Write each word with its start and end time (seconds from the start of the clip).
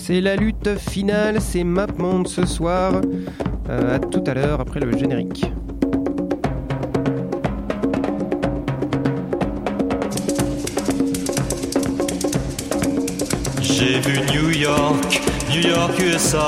C'est 0.00 0.20
la 0.22 0.36
lutte 0.36 0.78
finale, 0.78 1.38
c'est 1.40 1.64
MapMonde 1.64 2.28
ce 2.28 2.46
soir. 2.46 2.92
Euh, 3.68 3.96
à 3.96 3.98
tout 3.98 4.24
à 4.26 4.32
l'heure 4.32 4.60
après 4.60 4.80
le 4.80 4.96
générique. 4.96 5.44
J'ai 13.60 14.00
vu 14.00 14.18
New 14.32 14.50
York, 14.58 15.20
New 15.50 15.68
York, 15.68 15.92
USA. 16.00 16.38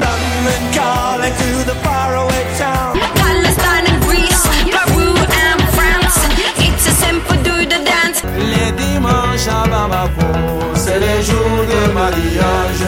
London 0.00 0.62
calling 0.74 1.32
to 1.32 1.64
the 1.70 1.76
faraway 1.84 2.44
town. 2.58 2.98
Palestine 3.14 3.86
and 3.86 4.02
Greece, 4.02 4.42
Peru 4.66 5.10
and 5.14 5.62
France. 5.76 6.18
It's 6.58 6.86
a 6.88 6.92
simple 6.92 7.36
do 7.44 7.64
the 7.64 7.78
dance. 7.84 8.24
Les 8.50 8.72
dimanches 8.72 9.46
à 9.48 9.68
Bamako, 9.68 10.61
c'est 10.84 10.98
les 10.98 11.22
jours 11.22 11.62
de 11.72 11.92
mariage. 11.92 12.84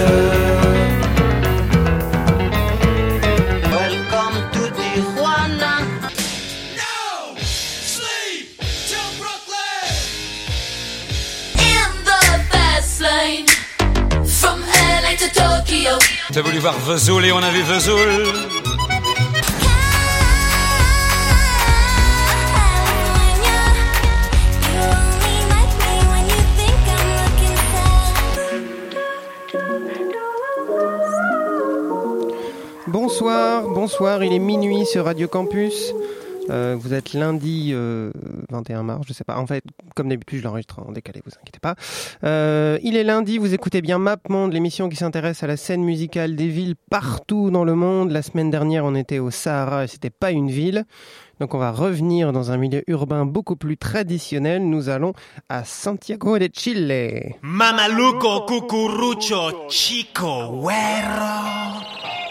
Welcome 3.76 4.36
to 4.54 4.62
Tijuana. 4.76 5.74
In 11.72 11.90
the 12.08 12.20
fast 12.50 13.00
lane 13.00 13.46
from 14.40 14.58
LA 15.02 15.14
to 15.22 15.28
Tokyo. 15.40 15.98
T'as 16.32 16.42
voulu 16.42 16.58
voir 16.58 16.74
Vesoul 16.86 17.24
et 17.24 17.32
on 17.32 17.42
a 17.42 17.50
vu 17.50 17.62
Vesoul. 17.62 18.53
Bonsoir, 33.96 34.24
il 34.24 34.32
est 34.32 34.40
minuit 34.40 34.86
sur 34.86 35.04
Radio 35.04 35.28
Campus. 35.28 35.94
Euh, 36.50 36.74
vous 36.76 36.94
êtes 36.94 37.12
lundi 37.12 37.70
euh, 37.72 38.10
21 38.50 38.82
mars, 38.82 39.04
je 39.06 39.12
sais 39.12 39.22
pas. 39.22 39.36
En 39.38 39.46
fait, 39.46 39.62
comme 39.94 40.08
d'habitude, 40.08 40.40
je 40.40 40.42
l'enregistre 40.42 40.80
en 40.84 40.90
décalé, 40.90 41.22
vous 41.24 41.30
inquiétez 41.40 41.60
pas. 41.60 41.76
Euh, 42.24 42.76
il 42.82 42.96
est 42.96 43.04
lundi, 43.04 43.38
vous 43.38 43.54
écoutez 43.54 43.82
bien 43.82 43.98
MapMonde, 43.98 44.52
l'émission 44.52 44.88
qui 44.88 44.96
s'intéresse 44.96 45.44
à 45.44 45.46
la 45.46 45.56
scène 45.56 45.84
musicale 45.84 46.34
des 46.34 46.48
villes 46.48 46.74
partout 46.90 47.52
dans 47.52 47.62
le 47.62 47.76
monde. 47.76 48.10
La 48.10 48.22
semaine 48.22 48.50
dernière, 48.50 48.84
on 48.84 48.96
était 48.96 49.20
au 49.20 49.30
Sahara 49.30 49.84
et 49.84 49.86
c'était 49.86 50.10
pas 50.10 50.32
une 50.32 50.50
ville. 50.50 50.86
Donc 51.38 51.54
on 51.54 51.58
va 51.58 51.70
revenir 51.70 52.32
dans 52.32 52.50
un 52.50 52.56
milieu 52.56 52.82
urbain 52.88 53.24
beaucoup 53.26 53.54
plus 53.54 53.76
traditionnel. 53.76 54.68
Nous 54.68 54.88
allons 54.88 55.12
à 55.48 55.62
Santiago 55.62 56.40
de 56.40 56.48
Chile. 56.52 57.36
Mamaluco, 57.42 58.40
cucurucho, 58.40 59.68
chico, 59.68 60.60
güero. 60.62 62.23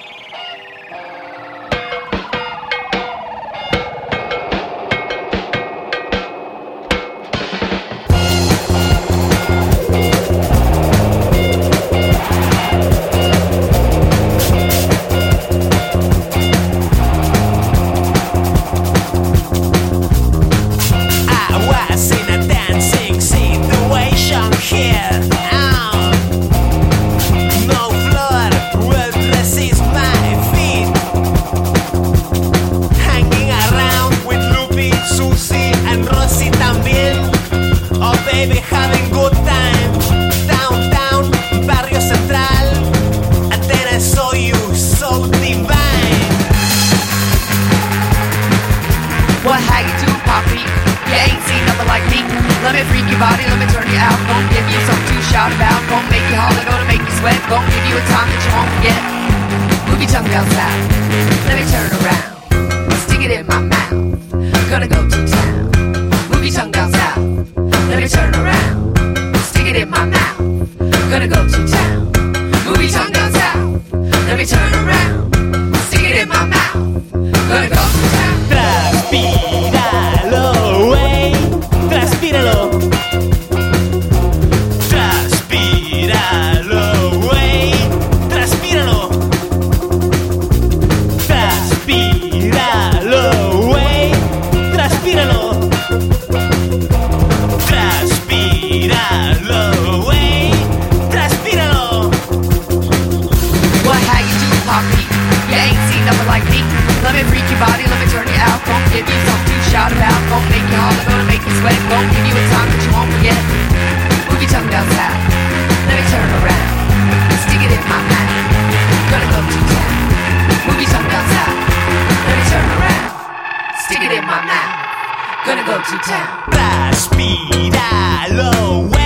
Transpíralo, 126.50 128.52
güey. 128.88 129.03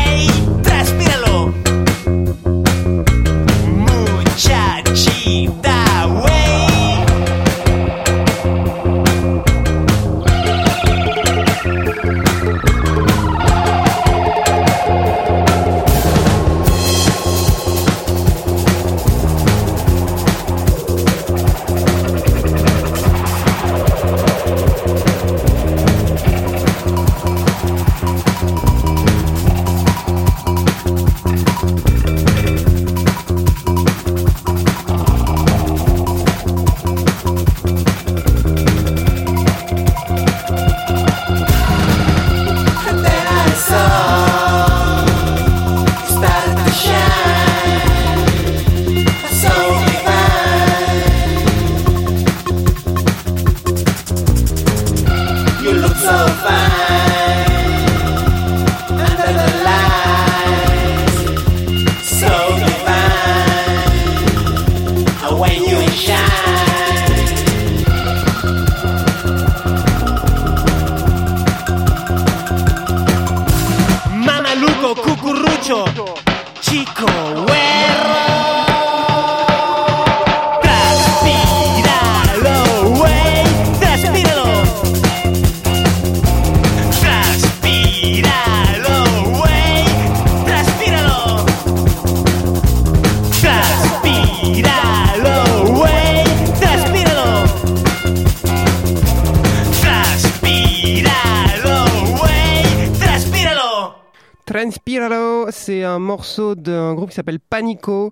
Respiralo, 104.68 105.46
c'est 105.50 105.86
un 105.86 105.98
morceau 105.98 106.54
d'un 106.54 106.94
groupe 106.94 107.12
qui 107.12 107.16
s'appelle 107.16 107.40
Panico. 107.40 108.12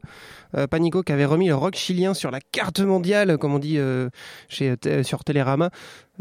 Euh, 0.55 0.67
Panico 0.67 1.03
qui 1.03 1.11
avait 1.11 1.25
remis 1.25 1.47
le 1.47 1.55
rock 1.55 1.75
chilien 1.75 2.13
sur 2.13 2.31
la 2.31 2.39
carte 2.39 2.79
mondiale, 2.79 3.37
comme 3.37 3.53
on 3.53 3.59
dit 3.59 3.77
euh, 3.77 4.09
euh, 4.61 5.03
sur 5.03 5.25
Télérama, 5.25 5.69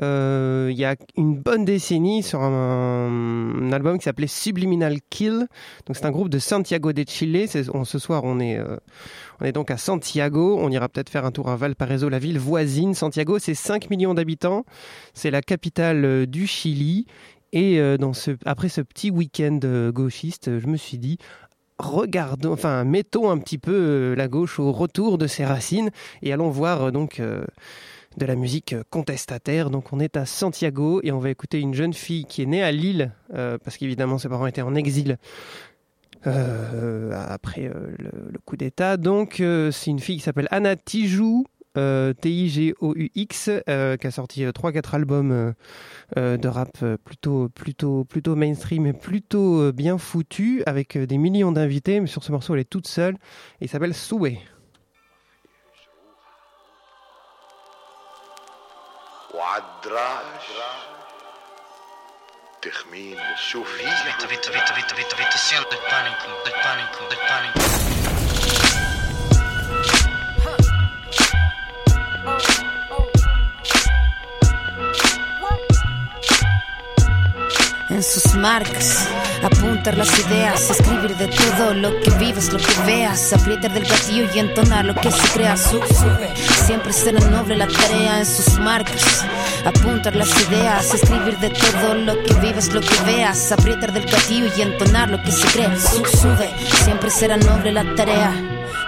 il 0.01 0.75
y 0.77 0.85
a 0.85 0.97
une 1.17 1.37
bonne 1.37 1.65
décennie 1.65 2.25
sur 2.25 2.43
un, 2.43 3.71
album 3.71 3.97
qui 3.99 4.05
s'appelait 4.05 4.27
Subliminal 4.27 4.99
Kill. 5.09 5.47
Donc 5.87 5.97
c'est 5.97 6.05
un 6.05 6.11
groupe 6.11 6.31
de 6.31 6.41
Santiago 6.41 6.93
de 6.93 7.05
Chile. 7.07 7.47
On- 7.73 7.85
ce 7.85 8.01
soir 8.01 8.23
on 8.25 8.41
est, 8.41 8.59
on 9.41 9.45
est 9.45 9.53
donc 9.53 9.71
à 9.71 9.77
Santiago. 9.77 10.59
On 10.61 10.69
ira 10.71 10.89
peut-être 10.89 11.11
faire 11.11 11.25
un 11.25 11.31
tour 11.31 11.49
à 11.49 11.55
Valparaiso, 11.55 12.09
la 12.09 12.19
ville 12.19 12.41
voisine. 12.41 12.95
Santiago, 12.95 13.39
c'est 13.39 13.55
5 13.55 13.89
millions 13.89 14.15
d'habitants. 14.15 14.65
C'est 15.13 15.31
la 15.31 15.43
capitale 15.43 16.27
du 16.27 16.49
Chili. 16.49 17.07
Et 17.55 17.79
euh, 17.79 17.97
après 18.45 18.69
ce 18.69 18.81
petit 18.81 19.13
week-end 19.13 19.61
euh, 19.63 19.93
gauchiste, 19.93 20.59
je 20.59 20.67
me 20.67 20.77
suis 20.77 20.99
dit, 20.99 21.19
regardons, 21.79 22.53
enfin, 22.53 22.83
mettons 22.83 23.31
un 23.31 23.39
petit 23.39 23.59
peu 23.59 23.73
euh, 23.73 24.17
la 24.17 24.27
gauche 24.27 24.59
au 24.59 24.73
retour 24.73 25.19
de 25.19 25.29
ses 25.29 25.45
racines 25.45 25.91
et 26.23 26.33
allons 26.33 26.51
voir 26.51 26.91
donc 26.91 27.23
de 27.23 28.27
la 28.27 28.35
musique 28.35 28.75
contestataire. 28.91 29.71
Donc 29.71 29.93
on 29.93 30.01
est 30.01 30.17
à 30.17 30.27
Santiago 30.27 31.01
et 31.05 31.13
on 31.13 31.21
va 31.21 31.31
écouter 31.31 31.61
une 31.61 31.75
jeune 31.75 31.95
fille 31.95 32.25
qui 32.25 32.43
est 32.43 32.47
née 32.47 32.63
à 32.63 32.73
Lille, 32.73 33.13
parce 33.33 33.77
qu'évidemment 33.77 34.19
ses 34.19 34.29
parents 34.29 34.49
étaient 34.49 34.61
en 34.63 34.75
exil. 34.75 35.17
après 36.25 37.71
le, 37.71 38.31
le 38.33 38.39
coup 38.45 38.57
d'État. 38.57 38.97
Donc, 38.97 39.35
c'est 39.37 39.91
une 39.91 40.01
fille 40.01 40.17
qui 40.17 40.23
s'appelle 40.23 40.49
Anna 40.51 40.75
Tijou, 40.75 41.45
euh, 41.77 42.13
T-I-G-O-U-X, 42.13 43.51
euh, 43.69 43.97
qui 43.97 44.07
a 44.07 44.11
sorti 44.11 44.45
euh, 44.45 44.53
3-4 44.53 44.95
albums 44.95 45.33
euh, 45.33 45.53
euh, 46.17 46.37
de 46.37 46.49
rap 46.49 46.71
euh, 46.83 46.97
plutôt, 47.03 47.49
plutôt, 47.49 48.05
plutôt 48.05 48.37
mainstream 48.37 48.87
et 48.87 48.93
plutôt 48.93 49.61
euh, 49.61 49.73
bien 49.73 49.99
foutu, 49.99 50.63
avec 50.67 50.97
euh, 50.97 51.07
des 51.07 51.19
millions 51.19 51.53
d'invités. 51.53 52.01
Mais 52.01 52.07
sur 52.07 52.25
ce 52.25 52.33
morceau, 52.33 52.55
elle 52.55 52.61
est 52.61 52.71
toute 52.71 52.87
seule. 52.87 53.15
Et 53.61 53.67
il 53.67 53.69
s'appelle 53.69 53.95
Souhait. 53.95 54.39
En 77.95 78.03
sus 78.03 78.35
marcas. 78.35 79.09
Apuntar 79.43 79.97
las 79.97 80.09
ideas, 80.27 80.71
escribir 80.71 81.17
de 81.17 81.29
todo 81.29 81.75
lo 81.75 82.01
que 82.01 82.11
vives, 82.13 82.53
lo 82.53 82.59
que 82.59 82.75
veas. 82.87 83.33
Aprietar 83.33 83.73
del 83.73 83.85
gatillo 83.85 84.27
y 84.35 84.39
entonar 84.39 84.85
lo 84.85 84.95
que 84.95 85.11
se 85.11 85.27
crea. 85.33 85.57
Su- 85.57 85.81
Sube, 85.83 86.33
siempre 86.67 86.93
será 86.93 87.21
noble 87.31 87.57
la 87.57 87.67
tarea 87.69 88.19
en 88.21 88.27
sus 88.27 88.59
marcas. 88.59 89.25
Apuntar 89.65 90.17
las 90.17 90.29
ideas, 90.49 90.93
escribir 90.95 91.39
de 91.39 91.51
todo 91.51 91.95
lo 91.95 92.23
que 92.25 92.35
vives, 92.35 92.73
lo 92.73 92.81
que 92.81 92.95
veas. 93.07 93.53
Aprietar 93.53 93.93
del 93.93 94.05
gatillo 94.07 94.47
y 94.57 94.63
entonar 94.63 95.11
lo 95.11 95.23
que 95.23 95.31
se 95.33 95.47
crea. 95.49 95.75
Su- 95.79 96.05
Sube, 96.05 96.51
siempre 96.85 97.11
será 97.11 97.37
noble 97.37 97.73
la 97.73 97.85
tarea. 97.95 98.33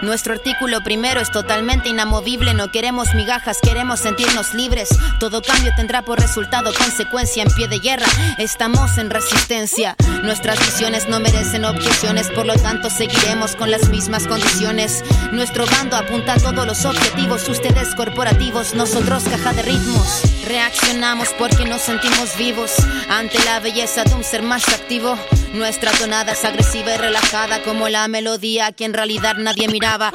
Nuestro 0.02 0.34
artículo 0.34 0.82
primero 0.82 1.20
es 1.20 1.31
totalmente 1.31 1.88
inamovible. 1.88 2.55
No 2.55 2.70
queremos 2.70 3.14
migajas, 3.14 3.58
queremos 3.62 4.00
sentirnos 4.00 4.55
libres. 4.55 4.88
Todo 5.20 5.43
cambio 5.43 5.73
tendrá 5.76 6.02
por 6.02 6.20
resultado 6.20 6.73
consecuencia 6.75 7.43
en 7.43 7.50
pie 7.55 7.69
de 7.69 7.78
guerra. 7.78 8.06
Estamos 8.38 8.99
en 8.99 9.11
resistencia. 9.11 9.96
Nuestras 10.23 10.58
visiones 10.58 11.08
no 11.08 11.20
merecen 11.20 11.64
objeciones, 11.64 12.28
por 12.31 12.46
lo 12.46 12.55
tanto 12.55 12.90
seguiremos 12.90 13.56
con 13.56 13.70
las 13.70 13.88
mismas 13.88 14.26
condiciones. 14.26 15.02
Nuestro 15.32 15.67
bando 15.67 15.96
apunta 15.96 16.34
a 16.34 16.38
todos 16.38 16.67
los 16.67 16.84
objetivos. 16.84 17.49
Ustedes 17.49 17.94
corporativos, 17.94 18.75
nosotros 18.75 19.25
caja 19.25 19.52
de 19.52 19.62
ritmos. 19.62 20.23
Reaccionamos 20.46 21.28
porque 21.38 21.64
nos 21.64 21.82
sentimos 21.82 22.37
vivos 22.37 22.73
ante 23.08 23.43
la 23.44 23.61
belleza 23.61 24.05
de 24.05 24.14
un 24.14 24.25
ser 24.25 24.43
más 24.43 24.69
activo. 24.69 25.17
Nuestra 25.55 25.90
tonada 25.93 26.32
es 26.32 26.44
agresiva 26.44 26.94
y 26.94 26.99
relajada 26.99 27.62
como 27.62 27.88
la 27.88 28.06
melodía 28.08 28.73
que 28.73 28.84
en 28.84 28.94
realidad 28.94 29.37
nadie 29.37 29.65
miraba. 29.68 30.12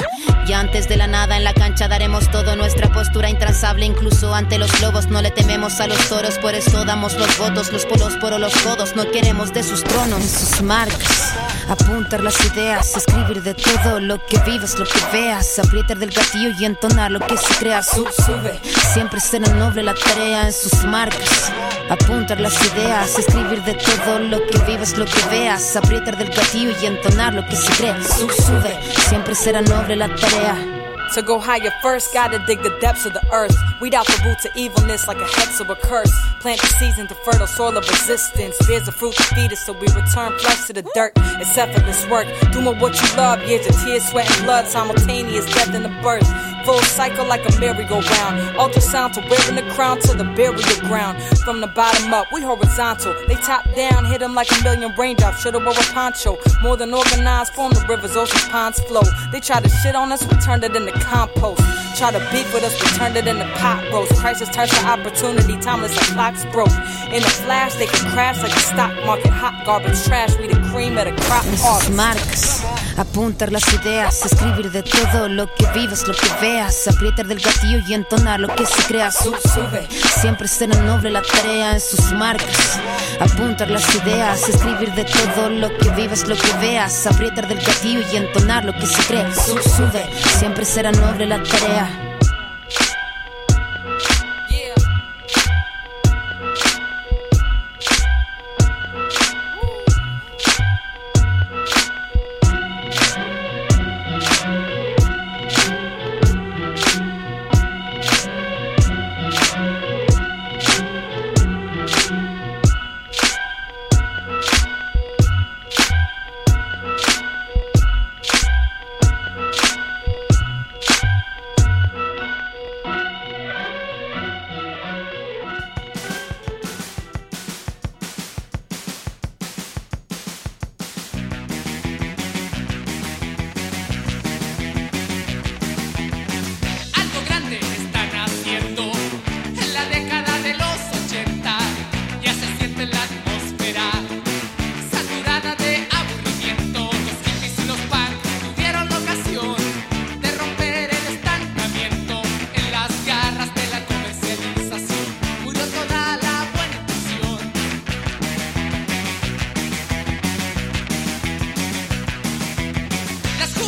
Y 0.48 0.54
antes 0.54 0.88
de 0.90 0.98
la 0.98 1.08
nada 1.08 1.38
en 1.38 1.44
la 1.44 1.54
cancha 1.54 1.88
daremos 1.88 2.30
todo 2.32 2.56
nuestra 2.56 2.90
postura 2.92 3.30
intrazable. 3.30 3.86
Incluso 3.86 4.34
ante 4.34 4.58
los 4.58 4.82
lobos 4.82 5.08
no 5.08 5.22
le 5.22 5.32
tememos 5.32 5.80
a 5.80 5.88
los 5.88 6.10
toros. 6.10 6.38
Por 6.40 6.56
eso 6.56 6.86
damos 6.86 7.14
los 7.14 7.38
votos, 7.38 7.72
los 7.72 7.86
polos 7.86 8.16
por 8.18 8.40
los 8.40 8.54
codos. 8.58 8.96
No 8.96 9.10
queremos 9.12 9.54
de 9.54 9.64
sus 9.64 9.84
tronos, 9.84 10.24
sus 10.24 10.62
marcas. 10.62 11.34
Apuntar 11.72 12.22
las 12.22 12.36
ideas, 12.54 12.98
escribir 12.98 13.42
de 13.44 13.54
todo 13.54 14.02
lo 14.02 14.24
que 14.26 14.38
vives, 14.40 14.78
lo 14.78 14.84
que 14.86 15.00
veas. 15.14 15.58
Aprietar 15.58 15.98
del 15.98 16.10
gatillo 16.12 16.50
y 16.60 16.66
entonar 16.66 17.12
lo 17.12 17.20
que 17.22 17.38
se 17.38 17.54
crea. 17.56 17.82
Su- 17.82 18.06
sube, 18.26 18.60
siempre 18.94 19.22
será 19.22 19.48
noble 19.54 19.82
la 19.82 19.94
tarea 19.94 20.48
en 20.48 20.52
sus 20.54 20.84
marcas. 20.84 21.50
Apuntar 21.90 22.42
las 22.42 22.54
ideas, 22.74 23.18
escribir 23.18 23.64
de 23.64 23.76
todo 23.76 24.20
lo 24.20 24.46
que 24.48 24.58
vives, 24.68 24.98
lo 24.98 25.06
que 25.06 25.22
veas. 25.32 25.78
Aprietar 25.78 26.18
del 26.18 26.30
gatillo 26.30 26.74
y 26.82 26.86
entonar 26.88 27.34
lo 27.34 27.46
que 27.48 27.56
se 27.56 27.72
crea. 27.74 27.98
Su- 28.04 28.30
sube, 28.30 28.78
siempre 29.08 29.34
será 29.34 29.62
noble 29.62 29.96
la 29.96 30.14
tarea. 30.14 30.81
To 31.16 31.22
go 31.22 31.40
higher 31.40 31.74
first, 31.82 32.14
gotta 32.14 32.40
dig 32.48 32.64
the 32.64 32.70
depths 32.80 33.06
of 33.06 33.12
the 33.12 33.22
earth. 33.34 33.54
Weed 33.82 33.94
out 33.94 34.08
the 34.08 34.22
roots 34.24 34.46
of 34.46 34.56
evilness 34.56 35.10
like 35.10 35.18
a 35.18 35.26
hex 35.26 35.60
or 35.60 35.70
a 35.70 35.76
curse. 35.76 36.14
Plant 36.40 36.62
the 36.62 36.68
seeds 36.68 37.00
into 37.00 37.16
fertile 37.16 37.48
soil 37.48 37.76
of 37.76 37.86
resistance. 37.90 38.58
Bears 38.66 38.86
the 38.86 38.94
fruit 38.94 39.14
to 39.16 39.24
feed 39.36 39.52
us, 39.52 39.66
so 39.66 39.74
we 39.74 39.88
return 39.88 40.40
flesh 40.40 40.68
to 40.68 40.74
the 40.74 40.84
dirt. 40.96 41.12
It's 41.18 41.58
effortless 41.58 42.08
work. 42.08 42.28
Doing 42.54 42.80
what 42.80 42.96
you 42.96 43.18
love, 43.18 43.44
years 43.44 43.68
of 43.68 43.76
tears, 43.84 44.08
sweat, 44.08 44.32
and 44.32 44.46
blood, 44.46 44.68
simultaneous 44.68 45.46
death 45.54 45.76
and 45.76 45.84
the 45.84 45.90
birth. 46.02 46.51
Full 46.66 46.80
cycle 46.82 47.26
like 47.26 47.42
a 47.50 47.60
merry-go-round. 47.60 48.56
Ultrasound 48.58 49.14
to 49.14 49.22
wearing 49.22 49.56
the 49.56 49.74
crown 49.74 50.00
to 50.02 50.14
the 50.14 50.24
burial 50.24 50.62
ground. 50.88 51.22
From 51.44 51.60
the 51.60 51.68
bottom 51.68 52.14
up, 52.14 52.28
we 52.32 52.42
horizontal. 52.42 53.16
They 53.28 53.36
top 53.36 53.66
down, 53.76 54.06
hit 54.06 54.20
them 54.20 54.36
like 54.36 54.52
a 54.52 54.64
million 54.64 54.94
raindrops. 54.98 55.42
Should've 55.42 55.64
wore 55.64 55.74
a 55.74 55.84
poncho. 55.94 56.38
More 56.62 56.78
than 56.78 56.94
organized, 56.94 57.54
form 57.54 57.74
the 57.74 57.84
rivers, 57.90 58.16
oceans, 58.16 58.48
ponds 58.50 58.80
flow. 58.82 59.02
They 59.32 59.40
try 59.40 59.60
to 59.60 59.70
shit 59.70 59.96
on 59.96 60.12
us, 60.12 60.24
we 60.28 60.38
turned 60.38 60.64
it 60.64 60.76
into 60.76 60.92
compost. 61.00 61.62
Try 61.98 62.12
to 62.12 62.20
beef 62.32 62.54
with 62.54 62.64
us, 62.64 62.74
we 62.82 62.88
turned 62.98 63.18
it 63.18 63.28
into 63.28 63.46
pot 63.56 63.84
roast. 63.92 64.14
Crisis 64.22 64.50
turns 64.50 64.70
to 64.72 64.86
opportunity, 64.86 65.58
timeless 65.60 65.96
like 65.96 66.08
clocks 66.14 66.46
broke. 66.54 66.72
In 67.12 67.24
a 67.24 67.34
flash, 67.44 67.74
they 67.76 67.88
can 67.88 68.12
crash 68.12 68.38
like 68.42 68.56
a 68.56 68.60
stock 68.60 68.94
market. 69.06 69.32
Hot 69.32 69.66
garbage 69.66 70.02
trash, 70.04 70.38
we 70.38 70.48
the 70.48 70.60
cream 70.72 70.98
of 70.98 71.06
the 71.06 71.12
crop 71.24 71.46
harvest. 71.58 71.92
marcas. 71.92 72.81
Apuntar 72.98 73.52
las 73.52 73.64
ideas, 73.74 74.26
escribir 74.26 74.72
de 74.72 74.84
todo 74.84 75.28
lo 75.30 75.48
que 75.56 75.66
vives, 75.74 76.08
lo 76.08 76.14
que 76.14 76.28
veas. 76.42 76.88
Aprietar 76.88 77.26
del 77.28 77.40
gatillo 77.40 77.80
y 77.88 77.94
entonar 77.94 78.40
lo 78.40 78.48
que 78.54 78.66
se 78.66 78.84
crea. 78.84 79.12
Su- 79.12 79.36
sube, 79.54 79.88
siempre 80.22 80.48
será 80.48 80.80
noble 80.82 81.10
la 81.10 81.22
tarea 81.22 81.74
en 81.74 81.80
sus 81.82 82.12
marcas. 82.14 82.80
Apuntar 83.20 83.70
las 83.72 83.84
ideas, 83.96 84.48
escribir 84.50 84.94
de 84.94 85.06
todo 85.06 85.50
lo 85.50 85.76
que 85.78 85.90
vives, 85.92 86.28
lo 86.28 86.36
que 86.36 86.52
veas. 86.60 87.08
Aprietar 87.08 87.48
del 87.48 87.60
gatillo 87.60 88.02
y 88.12 88.18
entonar 88.18 88.66
lo 88.66 88.74
que 88.74 88.86
se 88.86 89.02
crea. 89.04 89.34
Su- 89.34 89.58
sube, 89.70 90.06
siempre 90.40 90.66
será 90.66 90.92
noble 90.92 91.26
la 91.28 91.42
tarea. 91.44 92.11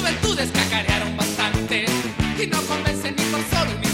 Juventudes 0.04 0.52
cacarearon 0.52 1.16
bastante. 1.16 1.86
Y 2.38 2.48
no 2.48 2.62
convencen 2.64 3.16
ni 3.16 3.24
por 3.26 3.42
solo 3.50 3.93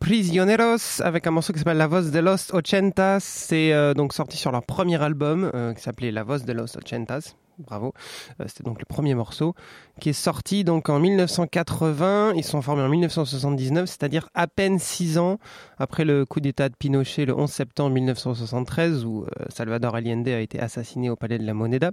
Prisioneros 0.00 1.02
avec 1.04 1.26
un 1.26 1.30
morceau 1.30 1.52
qui 1.52 1.58
s'appelle 1.58 1.76
La 1.76 1.86
Voz 1.86 2.10
de 2.10 2.18
los 2.20 2.54
Ochentas. 2.54 3.20
C'est 3.20 3.74
euh, 3.74 3.92
donc 3.92 4.14
sorti 4.14 4.38
sur 4.38 4.50
leur 4.50 4.62
premier 4.62 5.00
album 5.00 5.50
euh, 5.54 5.74
qui 5.74 5.82
s'appelait 5.82 6.10
La 6.10 6.24
Voz 6.24 6.46
de 6.46 6.52
los 6.54 6.74
Ochentas. 6.78 7.34
Bravo. 7.58 7.92
Euh, 8.40 8.44
C'était 8.48 8.64
donc 8.64 8.78
le 8.78 8.86
premier 8.86 9.14
morceau 9.14 9.54
qui 10.00 10.08
est 10.08 10.14
sorti 10.14 10.64
donc 10.64 10.88
en 10.88 10.98
1980. 10.98 12.32
Ils 12.34 12.44
sont 12.44 12.62
formés 12.62 12.82
en 12.82 12.88
1979, 12.88 13.90
c'est-à-dire 13.90 14.30
à 14.34 14.46
peine 14.46 14.78
six 14.78 15.18
ans 15.18 15.38
après 15.78 16.06
le 16.06 16.24
coup 16.24 16.40
d'État 16.40 16.70
de 16.70 16.74
Pinochet 16.74 17.26
le 17.26 17.36
11 17.36 17.50
septembre 17.50 17.90
1973 17.90 19.04
où 19.04 19.26
Salvador 19.50 19.94
Allende 19.94 20.28
a 20.28 20.40
été 20.40 20.58
assassiné 20.58 21.10
au 21.10 21.16
palais 21.16 21.38
de 21.38 21.44
la 21.44 21.52
Moneda. 21.52 21.90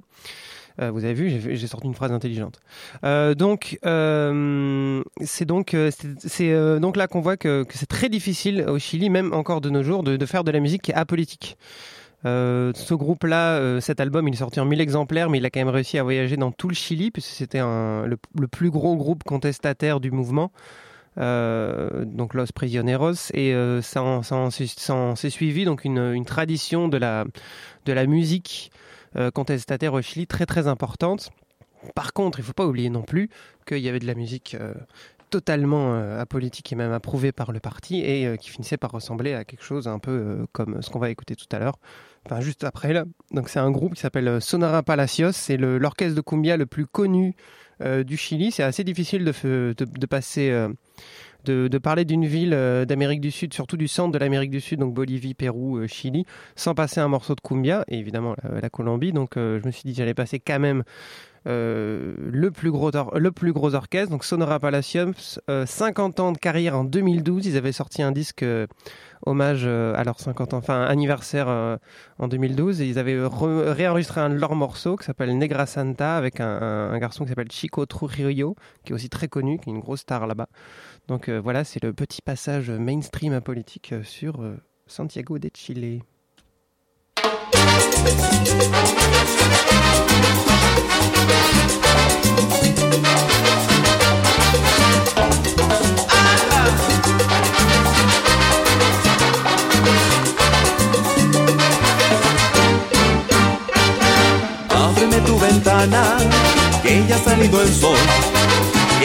Euh, 0.79 0.91
vous 0.91 1.03
avez 1.05 1.13
vu, 1.13 1.29
j'ai- 1.29 1.67
sorti 1.67 1.88
une 1.88 1.96
phrase 1.96 2.12
intelligente. 2.12 2.60
Euh, 3.03 3.34
donc, 3.34 3.79
euh, 3.86 5.01
c'est 5.22 5.46
donc, 5.46 5.74
là 5.74 7.07
qu'on 7.07 7.22
voit 7.22 7.38
que, 7.38 7.65
c'est 7.72 7.88
très 7.89 8.10
difficile 8.10 8.63
au 8.67 8.77
Chili, 8.77 9.10
même 9.10 9.34
encore 9.34 9.62
de 9.62 9.69
nos 9.69 9.84
jours, 9.84 10.03
de, 10.03 10.25
faire 10.25 10.43
de 10.43 10.51
la 10.51 10.60
musique 10.60 10.91
apolitique. 10.93 11.57
Ce 12.24 12.93
groupe-là, 12.93 13.79
cet 13.81 14.00
album, 14.00 14.27
il 14.27 14.34
est 14.34 14.38
sorti 14.38 14.60
en 14.60 14.65
1000 14.65 14.81
exemplaires, 14.81 15.29
mais 15.29 15.38
il 15.38 15.46
a 15.46 15.50
quand 15.50 15.62
même 15.62 15.69
réussi 15.69 15.98
à 15.98 16.03
voyager 16.03 16.36
dans 16.38 16.51
tout 16.51 16.67
le 16.67 16.75
Chili, 16.75 17.10
puisque 17.12 17.29
c'était 17.29 17.62
le, 17.62 18.17
plus 18.51 18.69
gros 18.69 18.96
groupe 18.96 19.24
contestataire 19.24 20.00
du 20.00 20.12
mouvement. 20.12 20.51
Donc 21.17 22.34
Los 22.34 22.51
Prisioneros 22.53 23.13
et 23.34 23.53
ça 23.81 24.22
s'est- 24.51 25.29
suivi 25.29 25.65
donc 25.65 25.86
une, 25.86 26.25
tradition 26.25 26.88
de 26.88 26.98
la 26.98 28.05
musique 28.05 28.72
contestataire 29.33 29.93
au 29.93 30.01
Chili 30.01 30.27
très 30.27 30.45
très 30.45 30.67
importante. 30.67 31.31
Par 31.95 32.13
contre, 32.13 32.39
il 32.39 32.43
faut 32.43 32.53
pas 32.53 32.65
oublier 32.65 32.89
non 32.89 33.03
plus 33.03 33.29
qu'il 33.65 33.79
y 33.79 33.89
avait 33.89 33.99
de 33.99 34.07
la 34.07 34.15
musique 34.15 34.55
euh, 34.59 34.73
totalement 35.29 35.93
euh, 35.93 36.19
apolitique 36.19 36.71
et 36.71 36.75
même 36.75 36.91
approuvée 36.91 37.31
par 37.31 37.51
le 37.51 37.59
parti 37.59 38.01
et 38.01 38.25
euh, 38.25 38.35
qui 38.37 38.49
finissait 38.49 38.77
par 38.77 38.91
ressembler 38.91 39.33
à 39.33 39.43
quelque 39.43 39.63
chose 39.63 39.87
un 39.87 39.99
peu 39.99 40.11
euh, 40.11 40.45
comme 40.53 40.81
ce 40.81 40.89
qu'on 40.89 40.99
va 40.99 41.09
écouter 41.09 41.35
tout 41.35 41.47
à 41.51 41.59
l'heure. 41.59 41.77
Enfin, 42.29 42.41
juste 42.41 42.63
après 42.65 42.91
là. 42.91 43.05
Donc 43.31 43.47
c'est 43.47 43.59
un 43.59 43.71
groupe 43.71 43.95
qui 43.95 44.01
s'appelle 44.01 44.27
euh, 44.27 44.39
Sonara 44.39 44.83
Palacios. 44.83 45.31
C'est 45.31 45.57
l'orchestre 45.57 46.15
de 46.15 46.21
cumbia 46.21 46.57
le 46.57 46.65
plus 46.65 46.85
connu 46.85 47.35
euh, 47.81 48.03
du 48.03 48.17
Chili. 48.17 48.51
C'est 48.51 48.63
assez 48.63 48.83
difficile 48.83 49.23
de, 49.23 50.05
passer, 50.09 50.49
euh, 50.49 50.67
de, 51.46 51.77
parler 51.77 52.06
d'une 52.06 52.25
ville 52.25 52.53
euh, 52.53 52.86
d'Amérique 52.86 53.22
du 53.22 53.32
Sud, 53.32 53.53
surtout 53.53 53.77
du 53.77 53.88
centre 53.88 54.12
de 54.12 54.17
l'Amérique 54.17 54.51
du 54.51 54.62
Sud, 54.62 54.79
donc 54.79 54.94
Bolivie, 54.94 55.34
Pérou, 55.34 55.77
euh, 55.77 55.88
Chili, 55.88 56.25
sans 56.56 56.74
passer 56.74 57.00
un 57.00 57.08
morceau 57.08 57.36
de 57.36 57.41
cumbia 57.41 57.84
et 57.88 57.98
évidemment 57.98 58.36
la, 58.44 58.70
Colombie. 58.70 59.13
Donc 59.13 59.38
euh, 59.38 59.60
je 59.62 59.65
me 59.65 59.72
suis 59.72 59.84
dit 59.86 59.94
j'allais 59.94 60.13
passer 60.13 60.39
quand 60.39 60.60
même 60.60 60.84
le, 61.46 62.50
plus 62.50 62.72
gros 62.72 62.91
le 63.15 63.32
plus 63.32 63.53
gros 63.53 63.74
orchestre, 63.74 64.10
donc 64.10 64.25
Sonora 64.25 64.60
Palacium, 64.60 65.13
euh, 65.50 65.65
50 65.65 66.20
ans 66.20 66.32
de 66.34 66.38
carrière 66.38 66.77
en 66.77 66.84
2012. 66.84 67.46
Ils 67.46 67.56
avaient 67.56 67.72
sorti 67.72 68.03
un 68.03 68.12
disque 68.12 68.44
hommage 69.25 69.65
à 69.65 70.03
leur 70.03 70.20
50 70.20 70.53
ans, 70.53 70.58
enfin 70.58 70.84
anniversaire 70.84 71.48
en 72.20 72.27
2012. 72.27 72.82
Et 72.82 72.88
ils 72.88 73.00
avaient 73.00 73.15
re- 73.15 73.70
réenregistré 73.72 74.20
un 74.20 74.29
de 74.29 74.36
leurs 74.36 74.56
morceaux 74.56 74.98
qui 74.98 75.06
s'appelle 75.06 75.38
Negra 75.38 75.65
Santa 75.65 76.17
avec 76.17 76.41
un 76.41 76.98
garçon 76.98 77.24
qui 77.24 77.29
s'appelle 77.29 77.51
Chico 77.51 77.86
Trujillo, 77.86 78.56
qui 78.84 78.91
est 78.91 78.96
aussi 78.96 79.10
très 79.10 79.29
connu, 79.29 79.58
qui 79.58 79.70
est 79.70 79.74
une 79.74 79.79
grosse 79.79 80.01
star 80.01 80.27
là-bas. 80.27 80.50
Donc 81.07 81.29
euh, 81.29 81.39
voilà, 81.39 81.63
c'est 81.63 81.81
le 81.81 81.93
petit 81.93 82.21
passage 82.21 82.69
mainstream 82.69 83.39
politique 83.39 83.93
euh, 83.93 84.03
sur 84.03 84.41
euh, 84.41 84.57
Santiago 84.87 85.39
de 85.39 85.49
Chile. 85.53 86.01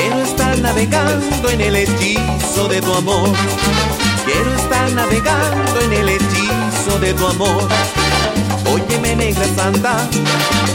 Quiero 0.02 0.18
estar 0.18 0.58
navegando 0.58 1.48
en 1.48 1.60
el 1.60 1.76
hechizo 1.76 2.66
de 2.66 2.80
tu 2.80 2.92
amor. 2.92 3.30
Quiero 4.24 4.52
estar 4.52 4.90
navegando 4.90 5.80
en 5.80 5.92
el 5.92 6.08
hechizo 6.08 6.98
de 7.00 7.14
tu 7.14 7.24
amor. 7.24 7.68
Óyeme 8.66 9.14
negra 9.14 9.44
santa, 9.54 10.08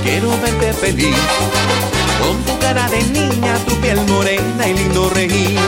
quiero 0.02 0.30
verte 0.40 0.72
feliz. 0.72 1.18
Con 2.22 2.42
tu 2.46 2.58
cara 2.60 2.88
de 2.88 3.04
niña, 3.04 3.58
tu 3.68 3.76
piel 3.82 4.00
morena 4.08 4.66
y 4.66 4.74
lindo 4.74 5.10
reír. 5.10 5.60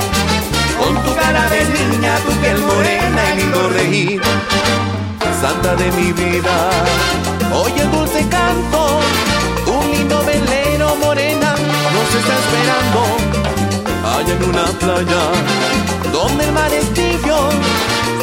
Con 0.79 0.95
tu 1.03 1.13
cara 1.15 1.49
de 1.49 1.65
niña, 1.65 2.15
tu 2.25 2.31
piel 2.39 2.59
morena 2.59 3.21
y 3.33 3.37
lindo 3.39 3.69
reír. 3.71 4.21
Santa 5.41 5.75
de 5.75 5.91
mi 5.91 6.13
vida, 6.13 6.69
oye 7.53 7.81
el 7.81 7.91
dulce 7.91 8.25
canto, 8.29 9.01
un 9.67 9.91
lindo 9.91 10.23
velero 10.23 10.95
morena 10.95 11.55
nos 11.55 12.15
está 12.15 12.35
esperando. 12.39 13.28
En 14.27 14.43
una 14.43 14.65
playa, 14.65 15.31
donde 16.11 16.43
el 16.43 16.51
mar 16.51 16.71
es 16.73 16.93
tibio, 16.93 17.37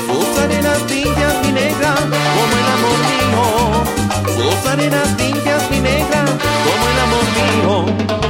sus 0.07 0.38
arenas 0.38 0.83
limpias 0.91 1.35
mi 1.43 1.53
negra, 1.53 1.95
como 1.97 2.55
el 2.61 2.67
amor 2.76 2.99
mío. 3.09 3.43
Sus 4.37 4.71
arenas 4.71 5.09
limpias 5.19 5.71
mi 5.71 5.81
negra, 5.81 6.25
como 6.67 6.88
el 6.91 6.99
amor 7.00 7.25
mío. 7.35 8.25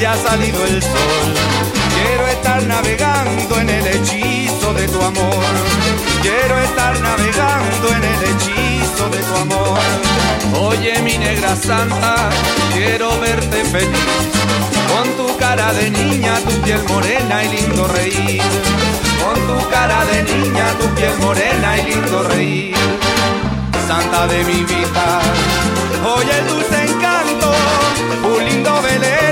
Ya 0.00 0.12
ha 0.12 0.16
salido 0.16 0.64
el 0.64 0.82
sol. 0.82 1.28
Quiero 1.94 2.26
estar 2.28 2.62
navegando 2.66 3.60
en 3.60 3.70
el 3.70 3.86
hechizo 3.86 4.72
de 4.74 4.88
tu 4.88 5.00
amor. 5.00 5.44
Quiero 6.22 6.58
estar 6.58 7.00
navegando 7.00 7.88
en 7.88 8.04
el 8.04 8.22
hechizo 8.30 9.08
de 9.10 9.18
tu 9.18 9.34
amor. 9.36 9.78
Oye, 10.60 10.98
mi 11.02 11.18
negra 11.18 11.56
santa, 11.56 12.30
quiero 12.72 13.18
verte 13.20 13.64
feliz. 13.64 14.28
Con 14.92 15.08
tu 15.16 15.36
cara 15.38 15.72
de 15.72 15.90
niña, 15.90 16.34
tu 16.48 16.60
piel 16.62 16.82
morena 16.88 17.44
y 17.44 17.48
lindo 17.48 17.86
reír. 17.88 18.42
Con 19.22 19.36
tu 19.46 19.68
cara 19.70 20.04
de 20.06 20.22
niña, 20.22 20.66
tu 20.80 20.86
piel 20.94 21.16
morena 21.20 21.78
y 21.78 21.82
lindo 21.90 22.22
reír. 22.28 22.76
Santa 23.86 24.26
de 24.26 24.44
mi 24.44 24.64
vida, 24.64 25.20
oye 26.16 26.38
el 26.38 26.46
dulce 26.48 26.82
encanto, 26.84 27.52
un 28.34 28.44
lindo 28.44 28.82
velero 28.82 29.23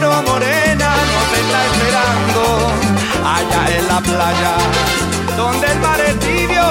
la 3.93 4.01
playa, 4.01 4.55
donde 5.37 5.67
el 5.67 5.79
mar 5.81 6.01
es 6.01 6.19
tibio, 6.19 6.67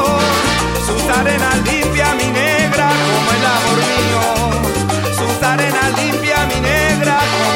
sus 0.88 1.04
arenas 1.18 1.58
limpia 1.70 2.16
mi 2.16 2.30
negra 2.32 2.88
como 3.10 3.30
el 3.38 3.46
amor 3.58 3.80
mío, 3.94 4.24
sus 5.20 5.44
arenas 5.52 5.90
limpia 6.00 6.38
mi 6.52 6.60
negra 6.62 7.18
como 7.32 7.51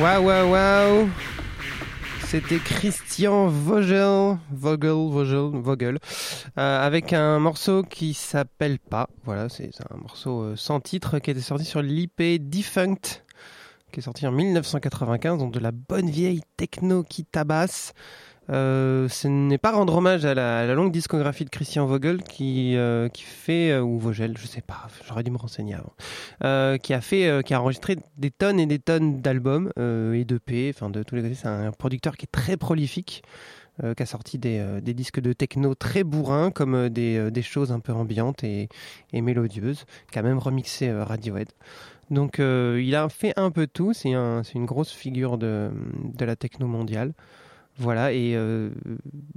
Waouh, 0.00 0.24
waouh, 0.24 0.50
waouh 0.50 1.10
C'était 2.24 2.56
Christian 2.56 3.48
Vogel, 3.48 4.38
Vogel, 4.50 5.10
Vogel, 5.10 5.60
Vogel, 5.60 5.98
euh, 6.56 6.86
avec 6.86 7.12
un 7.12 7.38
morceau 7.38 7.82
qui 7.82 8.14
s'appelle 8.14 8.78
pas. 8.78 9.10
Voilà, 9.24 9.50
c'est 9.50 9.70
un 9.90 9.98
morceau 9.98 10.40
euh, 10.40 10.56
sans 10.56 10.80
titre 10.80 11.18
qui 11.18 11.30
était 11.30 11.42
sorti 11.42 11.66
sur 11.66 11.82
l'IP 11.82 12.22
Defunct, 12.40 13.26
qui 13.92 14.00
est 14.00 14.02
sorti 14.02 14.26
en 14.26 14.32
1995, 14.32 15.38
donc 15.38 15.52
de 15.52 15.60
la 15.60 15.70
bonne 15.70 16.08
vieille 16.08 16.40
techno 16.56 17.02
qui 17.02 17.26
tabasse. 17.26 17.92
Euh, 18.50 19.08
ce 19.08 19.28
n'est 19.28 19.58
pas 19.58 19.70
rendre 19.70 19.94
hommage 19.94 20.24
à 20.24 20.34
la, 20.34 20.74
longue 20.74 20.90
discographie 20.90 21.44
de 21.44 21.50
Christian 21.50 21.86
Vogel 21.86 22.22
qui, 22.22 22.76
euh, 22.76 23.08
qui 23.08 23.22
fait, 23.22 23.70
euh, 23.70 23.80
ou 23.80 23.98
Vogel, 23.98 24.36
je 24.36 24.46
sais 24.46 24.60
pas, 24.60 24.88
j'aurais 25.06 25.22
dû 25.22 25.30
me 25.30 25.36
renseigner 25.36 25.74
avant, 25.74 26.78
qui 26.78 26.94
a 26.94 27.00
fait, 27.00 27.42
qui 27.44 27.54
a 27.54 27.60
enregistré 27.60 27.96
des 28.16 28.30
tonnes 28.30 28.58
et 28.58 28.66
des 28.66 28.78
tonnes 28.78 29.20
d'albums 29.20 29.72
et 29.78 30.24
d'EP, 30.24 30.72
enfin 30.74 30.90
de 30.90 31.02
tous 31.02 31.14
les 31.14 31.22
côtés. 31.22 31.34
C'est 31.34 31.48
un 31.48 31.70
producteur 31.72 32.16
qui 32.16 32.24
est 32.24 32.32
très 32.32 32.56
prolifique, 32.56 33.22
qui 33.96 34.02
a 34.02 34.06
sorti 34.06 34.38
des, 34.38 34.80
des 34.82 34.94
disques 34.94 35.20
de 35.20 35.32
techno 35.32 35.74
très 35.74 36.04
bourrins, 36.04 36.50
comme 36.50 36.88
des, 36.88 37.42
choses 37.42 37.72
un 37.72 37.80
peu 37.80 37.92
ambiantes 37.92 38.42
et, 38.44 38.68
et 39.12 39.20
mélodieuses, 39.20 39.84
qui 40.10 40.18
a 40.18 40.22
même 40.22 40.38
remixé 40.38 40.92
Radiohead. 40.92 41.48
Donc 42.10 42.38
il 42.38 42.94
a 42.94 43.08
fait 43.08 43.32
un 43.36 43.50
peu 43.50 43.66
tout, 43.66 43.92
c'est 43.92 44.14
un, 44.14 44.42
une 44.54 44.66
grosse 44.66 44.92
figure 44.92 45.38
de, 45.38 45.70
de 46.14 46.24
la 46.24 46.36
techno 46.36 46.66
mondiale. 46.66 47.12
Voilà, 47.80 48.12
et 48.12 48.36
euh, 48.36 48.68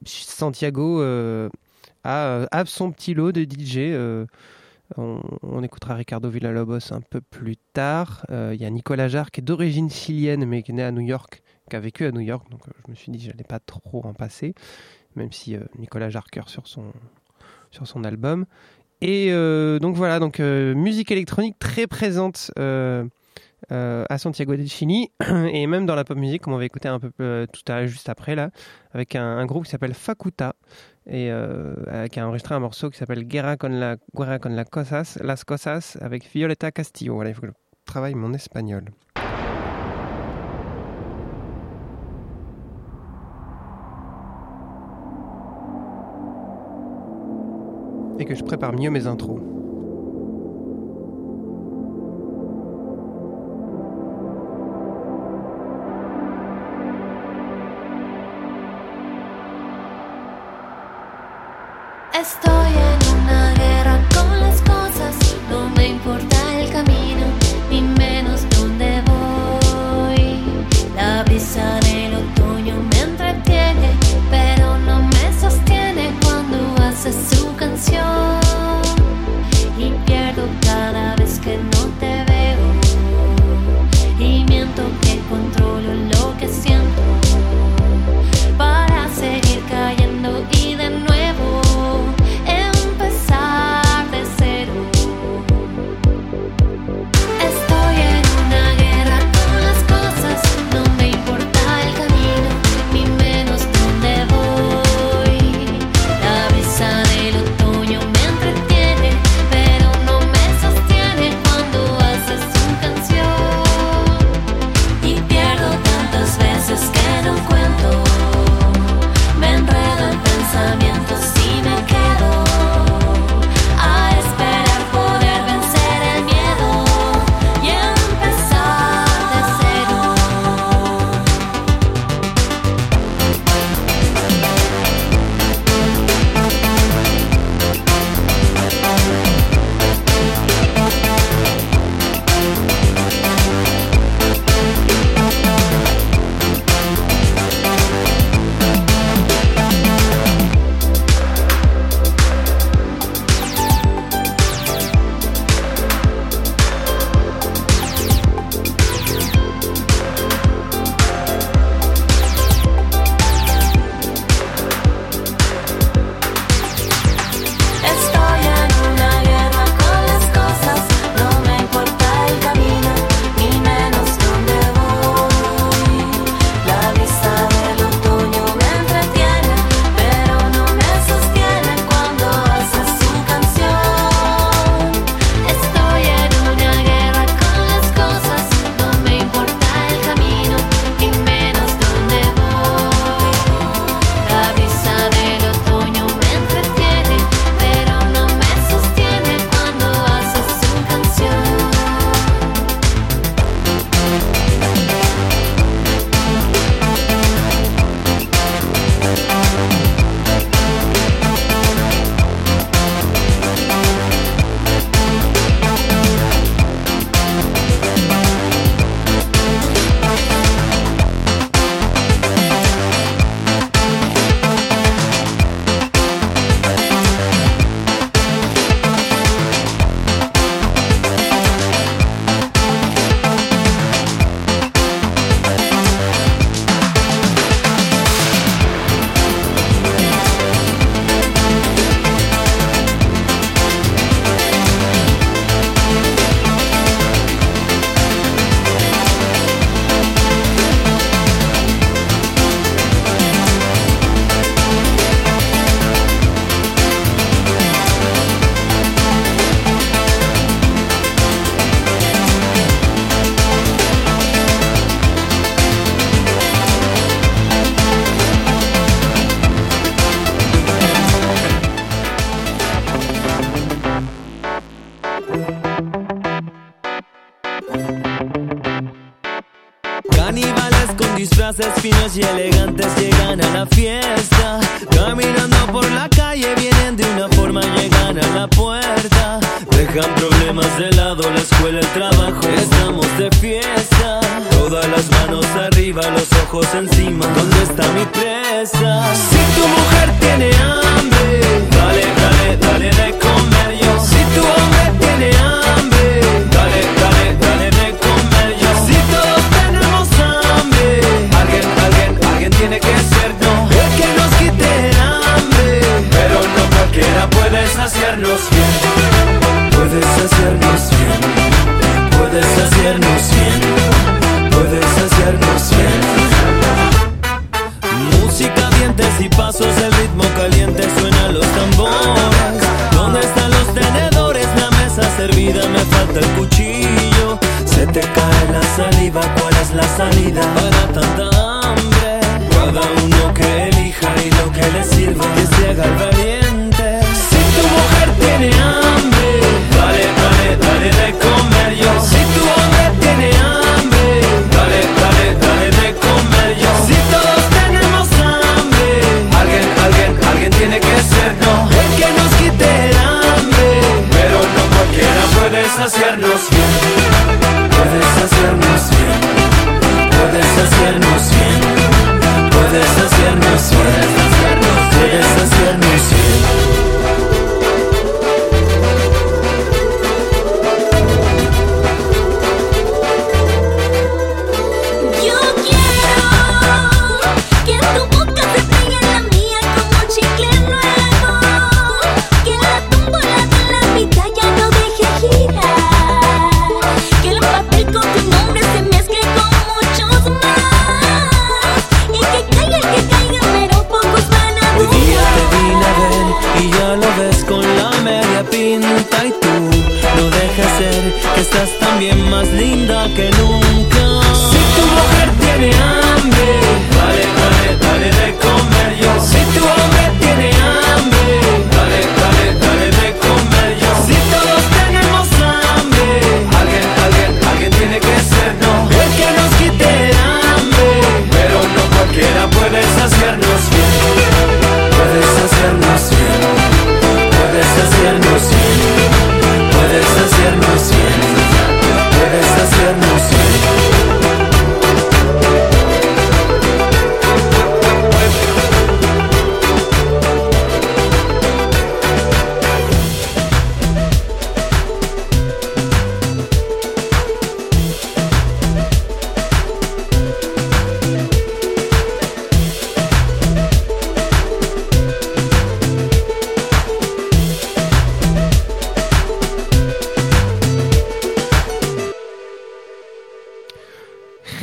Santiago 0.03 1.01
euh, 1.01 1.47
a, 2.03 2.25
euh, 2.25 2.45
a 2.51 2.65
son 2.65 2.91
petit 2.91 3.13
lot 3.13 3.31
de 3.31 3.43
DJ. 3.43 3.95
on, 4.97 5.63
écoutera 5.63 5.95
Ricardo 5.95 6.29
Villalobos 6.29 6.91
un 6.91 6.99
peu 6.99 7.21
plus 7.21 7.55
tard. 7.71 8.25
Il 8.29 8.61
y 8.61 8.65
a 8.65 8.69
Nicolas 8.69 9.07
Jarre 9.07 9.31
qui 9.31 9.39
est 9.39 9.43
d'origine 9.43 9.89
chilienne 9.89 10.45
mais 10.45 10.61
qui 10.61 10.71
est 10.71 10.75
né 10.75 10.83
à 10.83 10.91
New 10.91 11.01
York, 11.01 11.41
qui 11.69 11.75
a 11.77 11.79
vécu 11.79 12.05
à 12.05 12.11
New 12.11 12.19
York. 12.19 12.51
Donc 12.51 12.59
je 12.85 12.91
me 12.91 12.95
suis 12.95 13.13
dit 13.13 13.17
que 13.19 13.31
j'allais 13.31 13.45
pas 13.45 13.59
trop 13.59 14.05
en 14.05 14.13
passer, 14.13 14.55
même 15.15 15.31
si 15.31 15.55
Nicolas 15.79 16.09
Jarre 16.09 16.29
cœur 16.29 16.49
sur 16.49 16.67
son, 16.67 16.83
sur 17.71 17.87
son 17.87 18.03
album. 18.03 18.45
Et 18.99 19.31
donc 19.79 19.95
voilà, 19.95 20.19
donc 20.19 20.39
musique 20.39 21.11
électronique 21.11 21.57
très 21.59 21.87
présente 21.87 22.51
euh, 23.71 24.05
à 24.09 24.17
Santiago 24.17 24.55
del 24.55 24.67
Chili 24.67 25.11
et 25.51 25.67
même 25.67 25.85
dans 25.85 25.95
la 25.95 26.03
pop 26.03 26.17
musique, 26.17 26.41
comme 26.41 26.53
on 26.53 26.57
va 26.57 26.65
écouter 26.65 26.89
un 26.89 26.99
peu 26.99 27.11
euh, 27.21 27.45
tout 27.45 27.71
à 27.71 27.85
juste 27.85 28.09
après 28.09 28.35
là, 28.35 28.49
avec 28.93 29.15
un, 29.15 29.45
groupe 29.45 29.65
qui 29.65 29.71
s'appelle 29.71 29.93
Facuta 29.93 30.55
et 31.05 31.31
euh, 31.31 31.73
euh, 31.87 32.07
qui 32.07 32.19
a 32.19 32.27
enregistré 32.27 32.55
un 32.55 32.59
morceau 32.59 32.89
qui 32.89 32.97
s'appelle 32.97 33.25
Guerra 33.25 33.57
con 33.57 33.69
la 33.69 33.97
Guerra 34.15 34.39
con 34.39 34.49
la 34.49 34.65
cosas, 34.65 35.17
las 35.21 35.43
cosas 35.43 35.97
avec 36.01 36.29
Violeta 36.33 36.71
Castillo. 36.71 37.15
Voilà, 37.15 37.31
il 37.31 37.35
faut 37.35 37.41
que 37.41 37.47
je 37.47 37.53
travaille 37.85 38.15
mon 38.15 38.33
espagnol. 38.33 38.85
Et 48.19 48.25
que 48.25 48.35
je 48.35 48.43
prépare 48.43 48.73
mieux 48.73 48.89
mes 48.89 49.07
intros. 49.07 49.62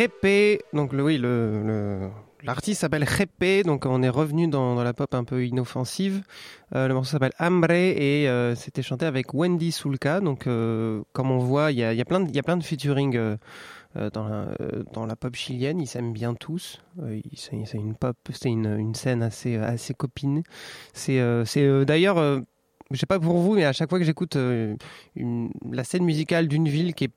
Répé, 0.00 0.62
donc 0.72 0.94
le, 0.94 1.02
oui, 1.04 1.18
le, 1.18 2.08
l'artiste 2.42 2.80
s'appelle 2.80 3.04
Répé, 3.04 3.64
donc 3.64 3.84
on 3.84 4.02
est 4.02 4.08
revenu 4.08 4.48
dans, 4.48 4.82
la 4.82 4.94
pop 4.94 5.14
un 5.14 5.24
peu 5.24 5.44
inoffensive. 5.44 6.22
Euh, 6.74 6.88
le 6.88 6.94
morceau 6.94 7.10
s'appelle 7.10 7.34
Hambre 7.38 7.70
et 7.72 8.26
euh, 8.26 8.54
c'était 8.54 8.80
chanté 8.80 9.04
avec 9.04 9.34
Wendy 9.34 9.72
Sulka. 9.72 10.20
Donc 10.20 10.46
euh, 10.46 11.02
comme 11.12 11.30
on 11.30 11.36
voit, 11.36 11.70
il 11.70 11.76
y 11.76 11.84
a, 11.84 12.04
plein 12.06 12.20
de, 12.20 12.34
y 12.34 12.38
a 12.38 12.42
plein 12.42 12.56
de 12.56 12.64
featuring 12.64 13.36
dans, 13.94 14.26
la, 14.26 14.46
dans 14.90 15.04
la 15.04 15.16
pop 15.16 15.34
chilienne. 15.36 15.82
Ils 15.82 15.86
s'aiment 15.86 16.14
bien 16.14 16.32
tous. 16.32 16.80
C'est, 17.36 17.58
une 17.74 17.94
pop, 17.94 18.16
c'est 18.32 18.48
une, 18.48 18.74
une 18.78 18.94
scène 18.94 19.22
assez, 19.22 19.56
assez 19.56 19.92
copine. 19.92 20.44
C'est, 20.94 21.20
d'ailleurs. 21.84 22.40
je 22.90 22.98
sais 22.98 23.04
pas 23.04 23.20
pour 23.20 23.36
vous, 23.36 23.54
mais 23.54 23.66
à 23.66 23.74
chaque 23.74 23.90
fois 23.90 23.98
que 23.98 24.06
j'écoute 24.06 24.38
la 25.16 25.84
scène 25.84 26.04
musicale 26.04 26.48
d'une 26.48 26.70
ville 26.70 26.94
qui 26.94 27.04
est 27.04 27.12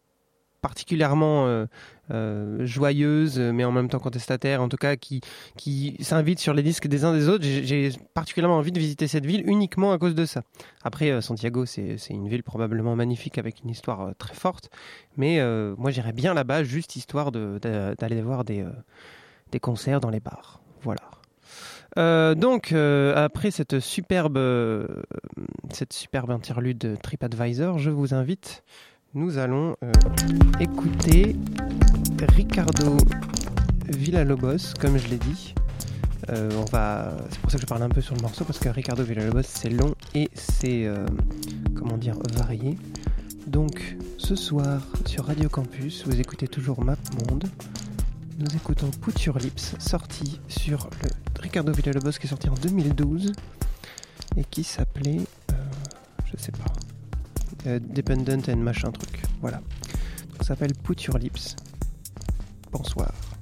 particulièrement 0.64 1.46
euh, 1.46 1.66
euh, 2.10 2.66
joyeuse, 2.66 3.38
mais 3.38 3.66
en 3.66 3.72
même 3.74 3.90
temps 3.90 4.00
contestataire, 4.00 4.62
en 4.62 4.70
tout 4.70 4.78
cas 4.78 4.96
qui, 4.96 5.20
qui 5.58 5.98
s'invite 6.00 6.40
sur 6.40 6.54
les 6.54 6.64
disques 6.64 6.88
des 6.88 7.04
uns 7.04 7.14
des 7.14 7.28
autres. 7.28 7.44
J'ai 7.44 7.92
particulièrement 8.14 8.58
envie 8.58 8.72
de 8.72 8.80
visiter 8.80 9.08
cette 9.08 9.26
ville 9.26 9.44
uniquement 9.46 9.92
à 9.92 9.98
cause 9.98 10.16
de 10.16 10.26
ça. 10.26 10.42
Après, 10.84 11.12
euh, 11.12 11.20
Santiago, 11.20 11.66
c'est 11.66 11.98
une 12.10 12.30
ville 12.30 12.44
probablement 12.44 12.96
magnifique 12.96 13.38
avec 13.38 13.62
une 13.64 13.70
histoire 13.70 14.16
très 14.18 14.34
forte, 14.34 14.70
mais 15.18 15.42
moi 15.78 15.92
j'irais 15.92 16.14
bien 16.14 16.34
là-bas 16.34 16.64
juste 16.64 16.96
histoire 16.96 17.32
d'aller 17.32 18.22
voir 18.22 18.46
des, 18.46 18.66
des 19.52 19.60
concerts 19.60 20.00
dans 20.00 20.10
les 20.10 20.22
bars. 20.22 20.62
Voilà. 20.82 22.36
Donc, 22.36 22.72
après 22.72 23.52
cette 23.52 23.80
superbe, 23.82 24.40
cette 25.72 25.94
superbe 25.94 26.32
interlude 26.32 26.98
TripAdvisor, 27.02 27.80
je 27.80 27.90
vous 27.90 28.14
invite, 28.14 28.64
nous 29.16 29.38
allons 29.38 29.76
euh, 29.84 29.92
écouter 30.60 31.36
Ricardo 32.36 32.98
Villalobos, 33.88 34.74
comme 34.80 34.98
je 34.98 35.08
l'ai 35.08 35.18
dit. 35.18 35.54
Euh, 36.30 36.50
c'est 37.30 37.40
pour 37.40 37.52
ça 37.52 37.58
que 37.58 37.62
je 37.62 37.68
parle 37.68 37.84
un 37.84 37.90
peu 37.90 38.02
sur 38.02 38.16
le 38.16 38.22
morceau 38.22 38.44
parce 38.46 38.58
que 38.58 38.70
Ricardo 38.70 39.04
Villalobos 39.04 39.44
c'est 39.44 39.70
long 39.70 39.94
et 40.16 40.32
c'est 40.34 40.86
euh, 40.86 41.06
comment 41.76 41.98
dire 41.98 42.16
varié. 42.34 42.78
Donc, 43.46 43.98
ce 44.18 44.36
soir 44.36 44.82
sur 45.06 45.26
Radio 45.26 45.50
Campus, 45.50 46.06
vous 46.08 46.20
écoutez 46.20 46.48
toujours 46.48 46.84
Map 46.84 46.96
Monde. 47.30 47.46
Nous 48.40 48.56
écoutons 48.56 48.90
Put 48.90 49.22
Your 49.26 49.38
Lips, 49.38 49.76
sorti 49.78 50.40
sur 50.48 50.90
le 51.04 51.10
Ricardo 51.40 51.72
Villalobos 51.72 52.14
qui 52.14 52.26
est 52.26 52.30
sorti 52.30 52.50
en 52.50 52.56
2012 52.56 53.32
et 54.38 54.44
qui 54.46 54.64
s'appelait, 54.64 55.22
je 56.26 56.38
sais 56.42 56.52
pas, 56.52 56.74
euh, 57.68 57.80
Dependent 57.82 58.50
and 58.50 58.58
machin 58.58 58.92
truc. 58.92 59.22
Voilà. 59.42 59.62
Ça 60.38 60.48
s'appelle 60.48 60.74
Put 60.74 61.04
Your 61.04 61.18
Lips. 61.18 61.56
Bonsoir. 62.72 63.33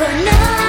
con 0.00 0.59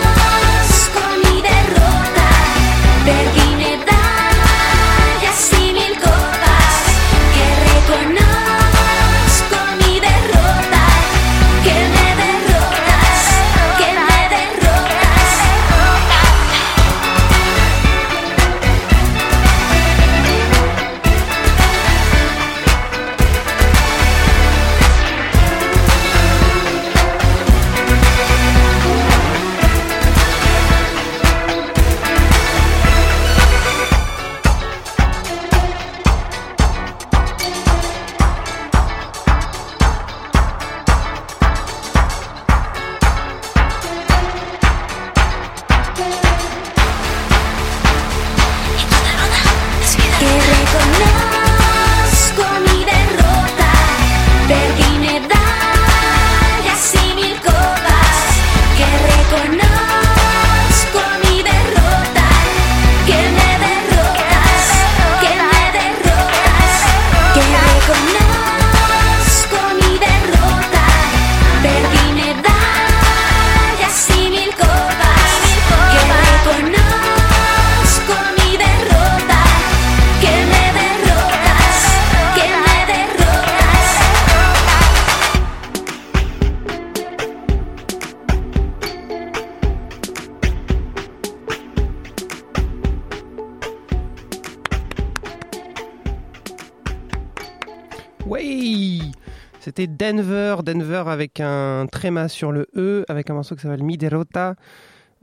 Denver, 100.11 100.57
Denver 100.65 101.03
avec 101.07 101.39
un 101.39 101.87
tréma 101.89 102.27
sur 102.27 102.51
le 102.51 102.67
E, 102.75 103.05
avec 103.07 103.29
un 103.29 103.33
morceau 103.33 103.55
qui 103.55 103.61
s'appelle 103.61 103.81
Mi 103.81 103.97
Derrota, 103.97 104.55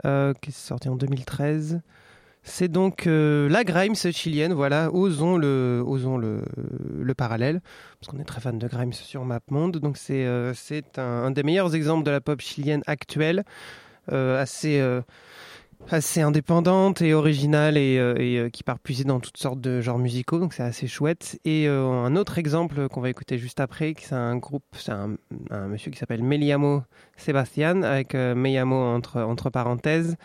euh, 0.07 0.33
qui 0.41 0.49
est 0.49 0.53
sorti 0.55 0.89
en 0.89 0.97
2013. 0.97 1.83
C'est 2.43 2.69
donc 2.69 3.07
euh, 3.07 3.51
la 3.51 3.65
Grimes 3.65 3.95
chilienne, 3.95 4.55
voilà, 4.55 4.91
osons 4.91 5.37
le, 5.37 5.83
osons 5.87 6.17
le, 6.17 6.41
le 7.03 7.15
parallèle, 7.15 7.61
parce 8.01 8.11
qu'on 8.11 8.19
est 8.19 8.25
très 8.25 8.41
fan 8.41 8.59
de 8.59 8.67
Grimes 8.67 8.95
sur 8.95 9.27
MapMonde, 9.27 9.77
donc 9.77 9.99
c'est 9.99 10.25
euh, 10.25 10.55
c'est 10.55 10.99
un, 10.99 11.03
un 11.03 11.31
des 11.33 11.43
meilleurs 11.43 11.75
exemples 11.75 12.07
de 12.07 12.11
la 12.11 12.23
pop 12.23 12.41
chilienne 12.41 12.83
actuelle, 12.87 13.45
assez, 14.11 14.81
assez 15.91 16.21
indépendante 16.21 17.03
et 17.03 17.15
originale 17.15 17.77
et, 17.77 17.99
euh, 17.99 18.15
euh, 18.19 18.51
qui 18.51 18.63
part 18.63 18.79
puiser 18.79 19.05
dans 19.05 19.21
toutes 19.21 19.39
sortes 19.39 19.61
de 19.61 19.81
genres 19.81 19.99
musicaux, 19.99 20.39
donc 20.39 20.53
c'est 20.53 20.63
assez 20.63 20.87
chouette. 20.87 21.39
Et 21.45 21.67
euh, 21.69 21.87
un 21.87 22.17
autre 22.17 22.39
exemple 22.39 22.89
qu'on 22.89 23.01
va 23.01 23.11
écouter 23.11 23.39
juste 23.39 23.61
après, 23.61 23.95
c'est 23.99 24.15
un 24.15 24.37
groupe, 24.37 24.65
c'est 24.73 24.93
un, 24.93 25.17
monsieur 25.69 25.91
qui 25.91 25.99
s'appelle 25.99 26.23
Meliamo 26.23 26.83
Sebastian, 27.17 27.83
avec 27.83 28.15
euh, 28.15 28.35
Meyamo 28.35 28.77
entre, 28.77 29.21
entre 29.21 29.51
parenthèses. 29.51 30.17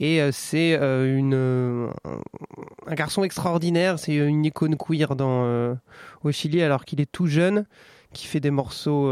Et 0.00 0.20
c'est 0.32 0.74
une, 0.74 1.88
un- 2.04 2.94
garçon 2.96 3.22
extraordinaire, 3.22 4.00
c'est 4.00 4.16
une 4.16 4.44
icône 4.44 4.76
queer 4.76 5.14
dans, 5.14 5.76
au 6.24 6.32
Chili 6.32 6.62
alors 6.62 6.84
qu'il 6.84 7.00
est 7.00 7.10
tout 7.10 7.28
jeune, 7.28 7.64
qui 8.12 8.26
fait 8.26 8.40
des 8.40 8.50
morceaux 8.50 9.08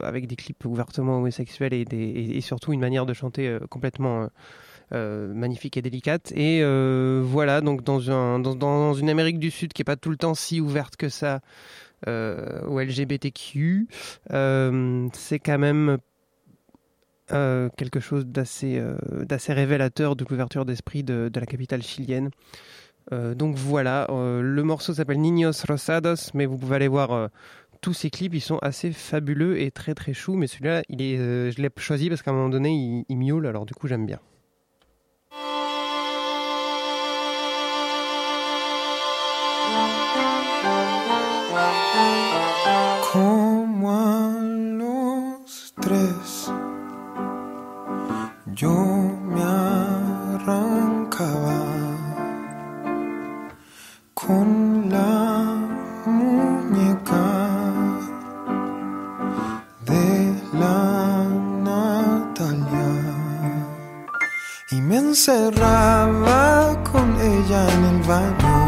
avec 0.00 0.26
des 0.26 0.36
clips 0.36 0.64
ouvertement 0.64 1.18
homosexuels 1.18 1.74
et, 1.74 1.84
et, 1.92 2.40
surtout 2.40 2.72
une 2.72 2.80
manière 2.80 3.04
de 3.04 3.12
chanter 3.12 3.58
complètement 3.68 4.30
euh, 4.92 5.32
magnifique 5.32 5.76
et 5.76 5.82
délicate. 5.82 6.32
Et 6.32 6.62
euh, 6.64 7.22
voilà, 7.24 7.60
donc 7.60 7.84
dans, 7.84 8.10
un, 8.10 8.40
dans, 8.40 8.56
dans 8.56 8.92
une 8.92 9.08
Amérique 9.08 9.38
du 9.38 9.52
Sud 9.52 9.72
qui 9.72 9.82
est 9.82 9.84
pas 9.84 9.94
tout 9.94 10.10
le 10.10 10.16
temps 10.16 10.34
si 10.34 10.60
ouverte 10.60 10.96
que 10.96 11.08
ça 11.08 11.42
euh, 12.08 12.60
au 12.66 12.80
LGBTQ, 12.80 13.86
c'est 14.28 15.38
quand 15.38 15.58
même 15.58 15.98
quelque 17.28 18.00
chose 18.00 18.26
d'assez 18.26 18.82
révélateur 19.48 20.16
de 20.16 20.24
l'ouverture 20.28 20.64
d'esprit 20.64 21.04
de, 21.04 21.30
la 21.32 21.46
capitale 21.46 21.82
chilienne. 21.82 22.30
Donc 23.12 23.54
voilà, 23.54 24.08
le 24.10 24.62
morceau 24.62 24.94
s'appelle 24.94 25.20
Niños 25.20 25.52
Rosados, 25.68 26.34
mais 26.34 26.46
vous 26.46 26.58
pouvez 26.58 26.74
aller 26.74 26.88
voir 26.88 27.30
tous 27.80 27.92
ces 27.92 28.10
clips, 28.10 28.34
ils 28.34 28.40
sont 28.40 28.58
assez 28.58 28.90
fabuleux 28.90 29.60
et 29.60 29.70
très 29.70 29.94
très 29.94 30.12
choux, 30.12 30.34
mais 30.34 30.48
celui-là, 30.48 30.82
je 30.90 31.62
l'ai 31.62 31.70
choisi 31.76 32.08
parce 32.08 32.22
qu'à 32.22 32.32
un 32.32 32.34
moment 32.34 32.48
donné, 32.48 33.04
il 33.08 33.16
miaule, 33.16 33.46
alors 33.46 33.64
du 33.64 33.74
coup 33.74 33.86
j'aime 33.86 34.06
bien. 34.06 34.18
yo 48.54 48.70
me 49.26 49.42
arrancaba 50.36 51.60
con 54.14 54.88
la 54.88 55.56
muñeca 56.06 57.26
de 59.84 60.32
la 60.52 61.24
Natalia 61.64 62.92
y 64.70 64.80
me 64.80 64.96
encerraba 64.98 66.76
con 66.92 67.06
ella 67.20 67.60
en 67.74 67.84
el 67.92 68.02
baño 68.12 68.58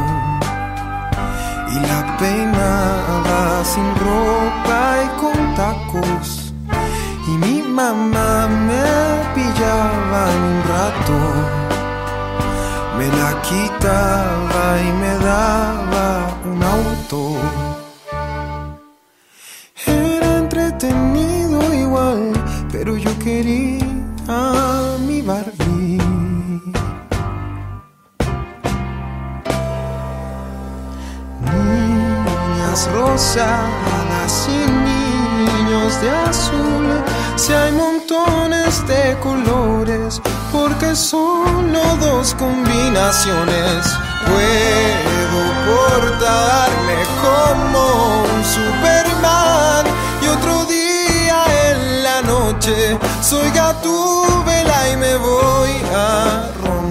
y 1.71 1.75
la 1.89 2.17
peinaba 2.19 3.65
sin 3.65 3.89
ropa. 4.01 4.62
Mamá 7.73 8.49
me 8.69 8.85
pillaba 9.35 10.23
un 10.47 10.57
rato, 10.73 11.19
me 12.99 13.07
la 13.19 13.31
quitaba 13.49 14.65
y 14.87 14.93
me 15.01 15.13
daba 15.31 16.07
un 16.45 16.63
auto. 16.63 17.21
Era 19.87 20.39
entretenido 20.39 21.59
igual, 21.73 22.33
pero 22.71 22.97
yo 22.97 23.19
quería 23.19 23.83
mi 25.07 25.23
Barbie. 25.23 25.99
Niñas 31.41 32.81
rosadas 32.93 34.49
y 34.49 34.61
niños 34.89 36.01
de 36.03 36.11
azul, 36.11 36.87
si 37.37 37.53
hay 37.53 37.73
montones 37.73 38.87
de 38.87 39.17
colores, 39.21 40.21
porque 40.53 40.95
solo 40.95 41.97
dos 42.01 42.35
combinaciones 42.35 43.87
puedo 44.27 45.41
portarme 45.67 46.99
como 47.23 48.25
un 48.35 48.45
Superman 48.45 49.87
y 50.23 50.29
otro 50.29 50.65
día 50.67 51.45
en 51.71 52.03
la 52.03 52.23
noche 52.23 52.99
soy 53.21 53.51
gatúbela 53.51 54.91
y 54.93 54.97
me 54.97 55.17
voy 55.17 55.71
a 55.95 56.49
ronronear. 56.65 56.82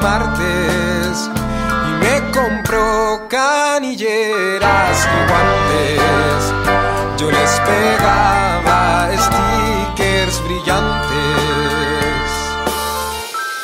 Martes 0.00 1.30
y 1.88 1.92
me 2.02 2.30
compró 2.32 3.26
canilleras 3.28 5.06
y 5.06 5.18
guantes. 5.28 6.40
Yo 7.18 7.30
les 7.30 7.60
pegaba 7.60 9.08
stickers 9.16 10.42
brillantes. 10.44 11.14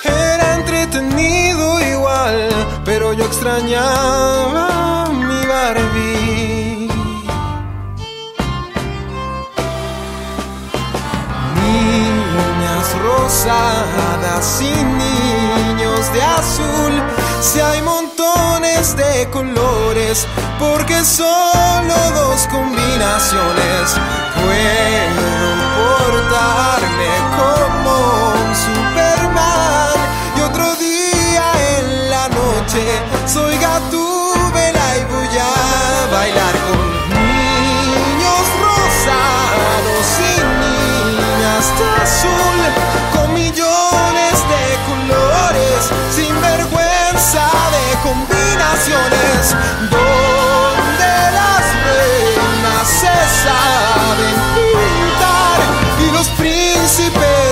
Era 0.04 0.54
entretenido 0.54 1.80
igual, 1.80 2.48
pero 2.84 3.12
yo 3.12 3.24
extrañaba 3.24 5.06
mi 5.10 5.46
Barbie. 5.46 6.88
Niñas 11.56 12.96
rosadas 13.02 14.62
y 14.62 14.84
de 16.12 16.22
azul, 16.22 16.92
si 17.40 17.60
hay 17.60 17.80
montones 17.82 18.96
de 18.96 19.28
colores, 19.30 20.26
porque 20.58 21.04
solo 21.04 21.94
dos 22.14 22.46
combinaciones 22.48 23.96
puedo 24.34 25.50
portarme 25.76 27.10
como 27.36 27.90
un 28.44 28.54
Superman 28.54 28.89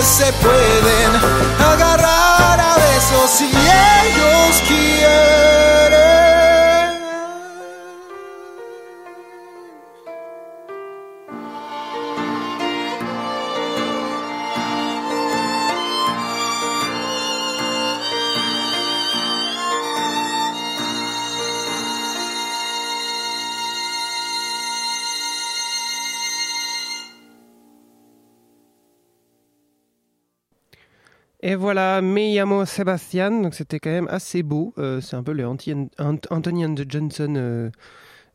se 0.08 0.32
pueden 0.32 1.14
agarrar 1.60 2.58
a 2.58 2.76
besos 2.76 3.30
si 3.30 3.44
ellos 3.44 4.62
quieren. 4.66 5.77
Et 31.40 31.54
voilà, 31.54 32.02
Me 32.02 32.64
Sebastian, 32.64 33.42
donc 33.42 33.54
c'était 33.54 33.78
quand 33.78 33.90
même 33.90 34.08
assez 34.10 34.42
beau. 34.42 34.74
Euh, 34.78 35.00
c'est 35.00 35.14
un 35.14 35.22
peu 35.22 35.32
le 35.32 35.46
Anthony 35.46 36.66
and 36.66 36.74
Johnson 36.88 37.34
euh, 37.36 37.70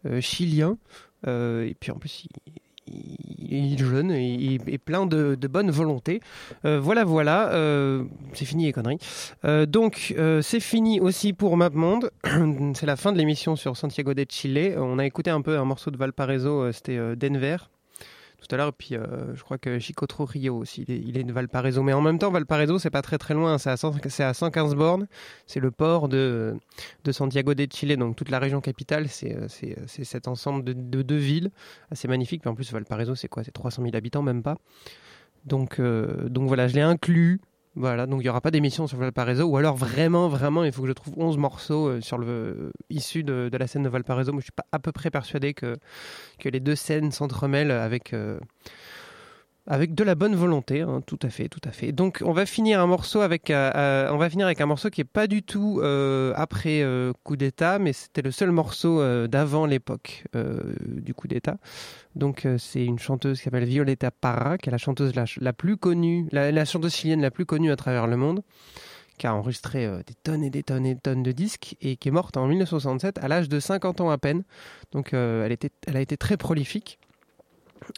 euh, 0.06 0.22
chilien. 0.22 0.78
Et 1.26 1.76
puis 1.80 1.92
en 1.92 1.96
plus, 1.96 2.28
il, 2.88 3.74
est 3.74 3.78
jeune 3.78 4.12
et, 4.12 4.58
et 4.68 4.78
plein 4.78 5.06
de, 5.06 5.36
bonne 5.48 5.72
volonté. 5.72 6.22
Voilà, 6.64 7.04
voilà, 7.04 7.52
c'est 8.34 8.46
fini 8.46 8.66
les 8.66 8.74
conneries. 8.74 9.00
Donc, 9.68 10.14
c'est 10.42 10.60
fini 10.60 11.00
aussi 11.00 11.32
pour 11.32 11.56
MapMonde. 11.56 12.12
c'est 12.74 12.86
la 12.86 12.98
fin 12.98 13.14
de 13.14 13.18
l'émission 13.18 13.56
sur 13.56 13.78
Santiago 13.78 14.14
de 14.14 14.26
Chile. 14.28 14.76
On 14.78 15.00
a 15.00 15.06
écouté 15.06 15.30
un 15.30 15.42
peu 15.42 15.58
un 15.58 15.66
morceau 15.66 15.92
de 15.92 15.98
Valparaiso, 15.98 16.74
c'était 16.74 17.16
Denver 17.16 17.58
tout 18.48 18.54
à 18.54 18.58
l'heure. 18.58 18.70
Et 18.70 18.78
puis, 18.78 18.96
euh, 18.96 19.36
je 19.36 19.44
crois 19.44 19.58
que 19.58 19.80
Chicotro 19.80 20.26
Rio 20.26 20.58
aussi, 20.58 20.84
il 20.84 21.18
est, 21.18 21.24
de 21.24 21.34
Valparaiso. 21.34 21.82
Mais 21.84 21.94
en 21.94 22.02
même 22.02 22.20
temps, 22.20 22.32
Valparaiso, 22.32 22.80
c'est 22.80 22.90
pas 22.90 23.02
très 23.02 23.18
très 23.18 23.34
loin. 23.34 23.58
C'est 23.58 23.70
à, 23.70 23.78
100 23.78 23.94
c'est 24.10 24.24
à 24.24 24.34
115 24.34 24.76
bornes. 24.76 25.08
C'est 25.48 25.60
le 25.60 25.72
port 25.72 26.10
de, 26.10 26.56
de 27.04 27.12
Santiago 27.12 27.54
de 27.54 27.68
Chile. 27.72 27.96
Donc, 27.98 28.16
toute 28.16 28.30
la 28.30 28.40
région 28.40 28.62
capitale, 28.62 29.08
c'est, 29.10 29.36
euh, 29.36 29.48
c'est 29.88 30.04
cet 30.04 30.28
ensemble 30.28 30.64
de, 30.64 30.74
de 30.74 31.02
deux 31.02 31.18
villes 31.18 31.52
assez 31.92 32.08
magnifiques. 32.08 32.42
Puis 32.42 32.50
en 32.50 32.56
plus, 32.56 32.72
Valparaiso, 32.72 33.16
c'est 33.16 33.28
quoi? 33.28 33.44
C'est 33.44 33.52
300 33.52 33.84
000 33.84 33.96
habitants, 33.96 34.22
même 34.22 34.44
pas. 34.44 34.58
Donc, 35.46 35.80
euh, 35.80 36.30
donc 36.30 36.48
voilà, 36.48 36.68
je 36.68 36.76
l'ai 36.76 36.82
inclus. 36.82 37.42
Voilà, 37.76 38.06
donc 38.06 38.20
il 38.22 38.26
n'y 38.26 38.30
aura 38.30 38.42
pas 38.42 38.52
d'émission 38.52 38.86
sur 38.86 39.00
Valparaiso, 39.00 39.46
ou 39.46 39.58
alors 39.58 39.76
vraiment, 39.76 40.28
vraiment, 40.28 40.64
il 40.64 40.72
faut 40.72 40.84
que 40.84 40.88
je 40.88 40.94
trouve 40.94 41.16
11 41.18 41.38
morceaux 41.38 41.88
euh, 41.88 42.02
sur 42.02 42.20
le, 42.20 42.28
euh, 42.28 42.72
issus 42.92 43.24
de, 43.24 43.50
la 43.52 43.66
scène 43.66 43.82
de 43.82 43.90
Valparaiso. 43.90 44.32
Moi, 44.32 44.42
je 44.42 44.46
suis 44.46 44.52
pas 44.52 44.66
à 44.72 44.78
peu 44.78 44.92
près 44.92 45.10
persuadé 45.10 45.56
que, 45.56 45.78
que 46.38 46.50
les 46.50 46.60
deux 46.60 46.76
scènes 46.76 47.12
s'entremêlent 47.12 47.72
avec, 47.72 48.14
euh, 48.14 48.40
avec 49.66 49.96
de 49.96 50.04
la 50.04 50.16
bonne 50.16 50.36
volonté, 50.36 50.82
hein, 50.82 51.02
tout 51.06 51.20
à 51.22 51.30
fait, 51.30 51.48
tout 51.48 51.62
à 51.64 51.72
fait. 51.72 51.94
Donc, 51.94 52.22
on 52.26 52.34
va 52.34 52.46
finir 52.46 52.82
un 52.82 52.88
morceau 52.88 53.22
avec, 53.22 53.50
euh, 53.50 53.72
euh, 53.76 54.10
on 54.12 54.18
va 54.18 54.30
finir 54.30 54.46
avec 54.46 54.60
un 54.60 54.66
morceau 54.66 54.90
qui 54.90 55.00
est 55.00 55.06
pas 55.06 55.26
du 55.28 55.42
tout 55.42 55.80
euh, 55.82 56.34
après 56.36 56.84
coup 57.24 57.38
d'État, 57.38 57.80
mais 57.80 57.94
c'était 57.94 58.22
le 58.22 58.32
seul 58.32 58.52
morceau 58.52 59.02
d'avant 59.28 59.66
l'époque 59.66 60.26
du 60.86 61.14
coup 61.14 61.28
d'État. 61.28 61.58
Donc, 62.16 62.48
c'est 62.58 62.84
une 62.84 63.00
chanteuse 63.00 63.38
qui 63.38 63.46
s'appelle 63.46 63.66
Violeta 63.66 64.12
Parra, 64.12 64.58
qui 64.58 64.70
est 64.70 64.72
la 64.72 64.78
chanteuse 64.78 65.14
la, 65.16 65.54
plus 65.54 65.78
connue, 65.78 66.28
la, 66.32 66.66
chanteuse 66.66 66.94
chilienne 66.94 67.22
la 67.22 67.32
plus 67.32 67.46
connue 67.46 67.72
à 67.72 67.76
travers 67.76 68.08
le 68.08 68.18
monde, 68.18 68.44
qui 69.18 69.28
a 69.28 69.34
enregistré 69.34 69.88
des 70.06 70.14
tonnes 70.24 70.44
et 70.44 70.50
des 70.50 70.64
tonnes 70.64 70.86
et 70.86 70.96
des 70.96 71.02
tonnes 71.02 71.24
de 71.24 71.32
disques 71.32 71.76
et 71.82 71.96
qui 71.96 72.10
est 72.10 72.12
morte 72.12 72.36
en 72.38 72.48
1967 72.48 73.20
à 73.20 73.28
l'âge 73.28 73.48
de 73.50 73.60
50 73.60 74.02
ans 74.02 74.10
à 74.10 74.18
peine. 74.18 74.44
Donc, 74.92 75.14
elle 75.14 75.58
a 75.96 76.02
été 76.02 76.18
très 76.18 76.38
prolifique. 76.38 77.00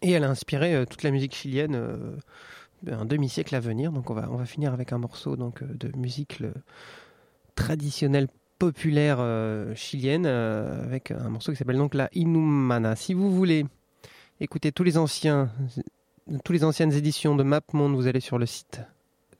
Et 0.02 0.12
elle 0.12 0.24
a 0.24 0.30
inspiré 0.30 0.76
euh, 0.76 0.86
toute 0.86 1.04
la 1.04 1.12
musique 1.12 1.36
chilienne 1.36 1.76
euh, 1.76 2.18
un 2.90 3.06
demi-siècle 3.06 3.56
à 3.56 3.60
venir. 3.60 3.92
Donc 3.92 4.10
on 4.10 4.14
va, 4.14 4.46
finir 4.46 4.74
avec 4.74 4.94
un 4.94 4.98
morceau 4.98 5.34
euh, 5.34 5.52
de 5.62 5.98
musique 5.98 6.40
le- 6.40 6.54
traditionnelle 7.56 8.28
populaire 8.60 9.20
chilienne 9.76 10.26
avec 10.26 11.12
un 11.12 11.30
morceau 11.30 11.52
qui 11.52 11.58
s'appelle 11.58 11.78
donc 11.78 11.94
la 11.94 12.10
Inumana. 12.14 12.96
Si 12.96 13.14
vous 13.14 13.30
voulez 13.30 13.66
écouter 14.40 14.72
tous 14.72 14.84
les 14.84 14.98
anciens, 14.98 15.50
toutes 16.44 16.56
les 16.56 16.64
anciennes 16.64 16.94
éditions 16.94 17.36
de 17.36 17.44
MapMonde, 17.44 17.96
vous 17.96 18.08
allez 18.08 18.22
sur 18.22 18.38
le 18.38 18.46
site 18.46 18.82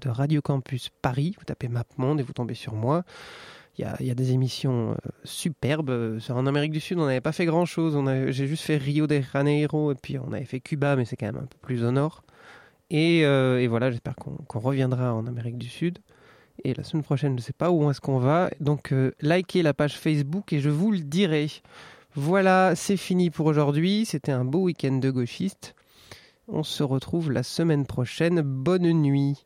de 0.02 0.10
Radio 0.10 0.42
Campus 0.42 0.90
Paris. 1.02 1.34
Vous 1.38 1.46
tapez 1.46 1.70
MapMonde 1.70 2.20
et 2.20 2.24
vous 2.24 2.34
tombez 2.34 2.56
sur 2.56 2.74
moi. 2.74 3.04
Il 3.78 4.06
y 4.06 4.12
a, 4.12 4.16
des 4.16 4.32
émissions 4.32 4.92
euh, 4.92 4.96
superbes. 5.26 5.90
Euh, 5.90 6.20
En 6.30 6.48
Amérique 6.48 6.72
du 6.72 6.80
Sud, 6.80 6.98
on 6.98 7.06
n'avait 7.06 7.22
pas 7.22 7.34
fait 7.34 7.46
grand-chose. 7.46 7.98
J'ai 8.30 8.48
juste 8.48 8.64
fait 8.64 8.78
Rio 8.78 9.06
de 9.06 9.22
Janeiro 9.34 9.92
et 9.92 9.96
puis 9.96 10.18
on 10.18 10.32
avait 10.32 10.46
fait 10.46 10.62
Cuba, 10.62 10.96
mais 10.96 11.04
c'est 11.04 11.18
quand 11.18 11.26
même 11.26 11.44
un 11.44 11.46
peu 11.46 11.58
plus 11.62 11.84
au 11.84 11.92
nord. 11.92 12.24
Et, 12.90 13.26
euh, 13.26 13.66
voilà, 13.70 13.92
j'espère 13.92 14.16
qu'on 14.16 14.60
reviendra 14.60 15.14
en 15.14 15.28
Amérique 15.28 15.58
du 15.58 15.68
Sud. 15.68 16.00
Et 16.64 16.74
la 16.74 16.84
semaine 16.84 17.04
prochaine, 17.04 17.32
je 17.32 17.38
ne 17.38 17.42
sais 17.42 17.54
pas 17.54 17.70
où 17.70 17.90
est-ce 17.92 18.00
qu'on 18.00 18.20
va. 18.20 18.50
Donc, 18.62 18.94
likez 19.22 19.62
la 19.62 19.74
page 19.74 19.98
Facebook 19.98 20.54
et 20.54 20.62
je 20.62 20.70
vous 20.70 20.92
le 20.92 21.00
dirai. 21.00 21.50
Voilà, 22.14 22.76
c'est 22.76 22.96
fini 22.96 23.30
pour 23.30 23.46
aujourd'hui. 23.46 24.06
C'était 24.06 24.32
un 24.32 24.46
beau 24.46 24.64
week-end 24.64 25.00
de 25.00 25.12
gauchistes. 25.12 25.76
On 26.48 26.64
se 26.64 26.82
retrouve 26.82 27.30
la 27.30 27.44
semaine 27.44 27.86
prochaine. 27.86 28.42
Bonne 28.42 28.90
nuit. 28.94 29.46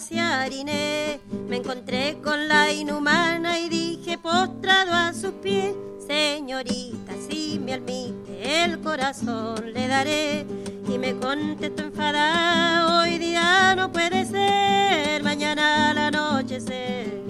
Pasear 0.00 0.50
Inés, 0.50 1.20
me 1.46 1.56
encontré 1.56 2.16
con 2.24 2.48
la 2.48 2.72
inhumana 2.72 3.58
y 3.58 3.68
dije 3.68 4.16
postrado 4.16 4.94
a 4.94 5.12
sus 5.12 5.32
pies, 5.42 5.74
señorita, 6.06 7.12
si 7.28 7.58
me 7.58 7.74
admite 7.74 8.64
el 8.64 8.80
corazón 8.80 9.74
le 9.74 9.88
daré. 9.88 10.46
Y 10.88 10.96
me 10.98 11.14
contestó 11.16 11.82
enfadada, 11.82 13.02
hoy 13.02 13.18
día 13.18 13.74
no 13.76 13.92
puede 13.92 14.24
ser, 14.24 15.22
mañana 15.22 15.90
al 15.90 15.98
anochecer. 15.98 17.20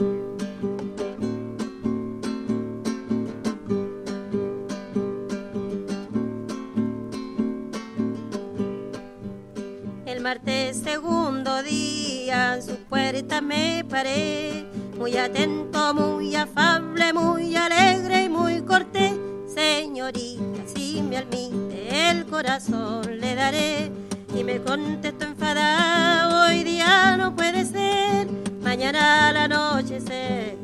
El 10.07 10.21
martes 10.21 10.77
segundo 10.85 11.63
día 11.65 12.00
en 12.31 12.63
su 12.63 12.77
puerta 12.89 13.41
me 13.41 13.85
paré, 13.89 14.65
muy 14.97 15.17
atento, 15.17 15.93
muy 15.95 16.37
afable, 16.37 17.13
muy 17.13 17.57
alegre 17.57 18.25
y 18.25 18.29
muy 18.29 18.63
cortés. 18.63 19.15
Señorita, 19.53 20.63
si 20.73 21.03
me 21.03 21.17
admite 21.17 22.11
el 22.11 22.27
corazón 22.27 23.21
le 23.21 23.35
daré. 23.35 23.91
Y 24.35 24.45
me 24.45 24.61
contestó 24.61 25.25
enfadada, 25.25 26.47
hoy 26.47 26.63
día 26.63 27.17
no 27.17 27.35
puede 27.35 27.65
ser, 27.65 28.29
mañana 28.63 29.29
al 29.29 29.37
anochecer. 29.37 30.57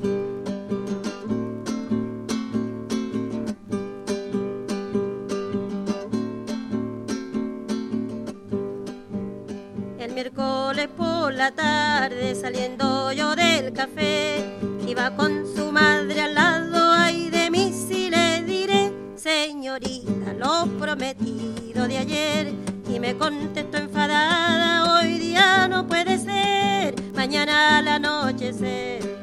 Miércoles 10.36 10.88
por 10.96 11.32
la 11.32 11.50
tarde 11.50 12.34
saliendo 12.34 13.10
yo 13.12 13.34
del 13.34 13.72
café, 13.72 14.44
iba 14.86 15.16
con 15.16 15.46
su 15.46 15.72
madre 15.72 16.20
al 16.20 16.34
lado, 16.34 16.92
ay 16.92 17.30
de 17.30 17.50
mí 17.50 17.72
si 17.72 18.10
le 18.10 18.42
diré, 18.42 18.92
señorita, 19.16 20.34
lo 20.38 20.66
prometido 20.78 21.88
de 21.88 21.98
ayer, 21.98 22.52
y 22.88 23.00
me 23.00 23.16
contestó 23.16 23.78
enfadada, 23.78 24.98
hoy 24.98 25.18
día 25.18 25.68
no 25.68 25.86
puede 25.86 26.18
ser, 26.18 26.94
mañana 27.14 27.78
al 27.78 27.88
anochecer. 27.88 29.15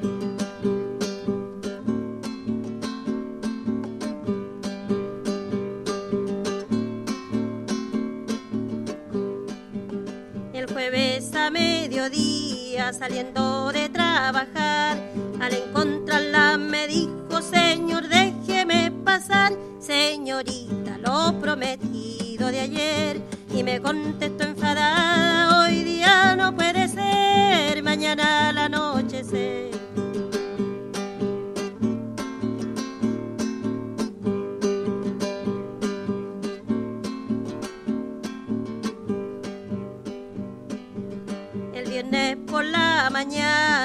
Mediodía 12.10 12.92
saliendo 12.92 13.72
de 13.72 13.88
trabajar, 13.88 14.98
al 15.40 15.54
encontrarla 15.54 16.58
me 16.58 16.88
dijo, 16.88 17.42
señor, 17.42 18.08
déjeme 18.10 18.92
pasar, 19.06 19.54
señorita, 19.80 20.98
lo 20.98 21.40
prometido 21.40 22.48
de 22.48 22.60
ayer. 22.60 23.22
Y 23.54 23.64
me 23.64 23.80
contestó 23.80 24.44
enfadada, 24.44 25.62
hoy 25.62 25.84
día 25.84 26.36
no 26.36 26.54
puede 26.56 26.88
ser, 26.90 27.82
mañana 27.84 28.50
al 28.50 28.58
anochecer. 28.58 29.83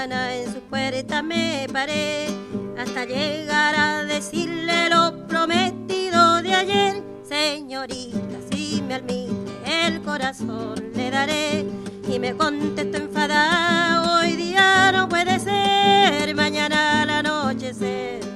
En 0.04 0.52
su 0.52 0.60
puerta 0.60 1.22
me 1.22 1.66
paré 1.72 2.28
hasta 2.78 3.04
llegar 3.04 3.74
a 3.74 4.04
decirle 4.04 4.88
lo 4.88 5.26
prometido 5.26 6.40
de 6.40 6.54
ayer. 6.54 7.02
Señorita, 7.28 8.38
si 8.48 8.80
me 8.86 8.94
admite 8.94 9.86
el 9.86 10.00
corazón 10.02 10.92
le 10.94 11.10
daré. 11.10 11.66
Y 12.08 12.18
me 12.20 12.32
contestó 12.34 12.96
enfadada, 12.96 14.20
hoy 14.20 14.36
día 14.36 14.92
no 14.92 15.08
puede 15.08 15.40
ser, 15.40 16.32
mañana 16.34 17.02
al 17.02 17.10
anochecer. 17.10 18.27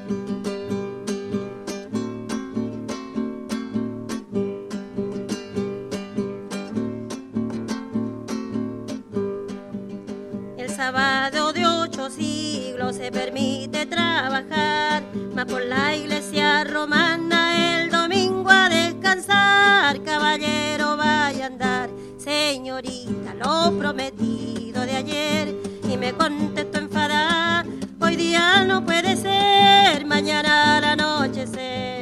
no 12.83 12.93
se 12.93 13.13
permite 13.13 13.87
trabajar, 13.87 15.05
mas 15.37 15.45
por 15.45 15.63
la 15.63 15.95
iglesia 15.95 16.65
romana 16.65 17.79
el 17.81 17.91
domingo 17.91 18.51
a 18.51 18.69
descansar, 18.69 20.03
caballero 20.03 20.97
vaya 20.97 21.45
a 21.45 21.47
andar, 21.47 21.91
señorita, 22.19 23.35
lo 23.35 23.79
prometido 23.79 24.85
de 24.85 24.97
ayer, 24.97 25.55
y 25.89 25.97
me 25.97 26.13
contestó 26.13 26.79
enfadada, 26.79 27.65
hoy 28.01 28.17
día 28.17 28.65
no 28.65 28.85
puede 28.85 29.15
ser, 29.15 30.05
mañana 30.05 30.79
al 30.79 30.85
anochecer. 30.85 32.02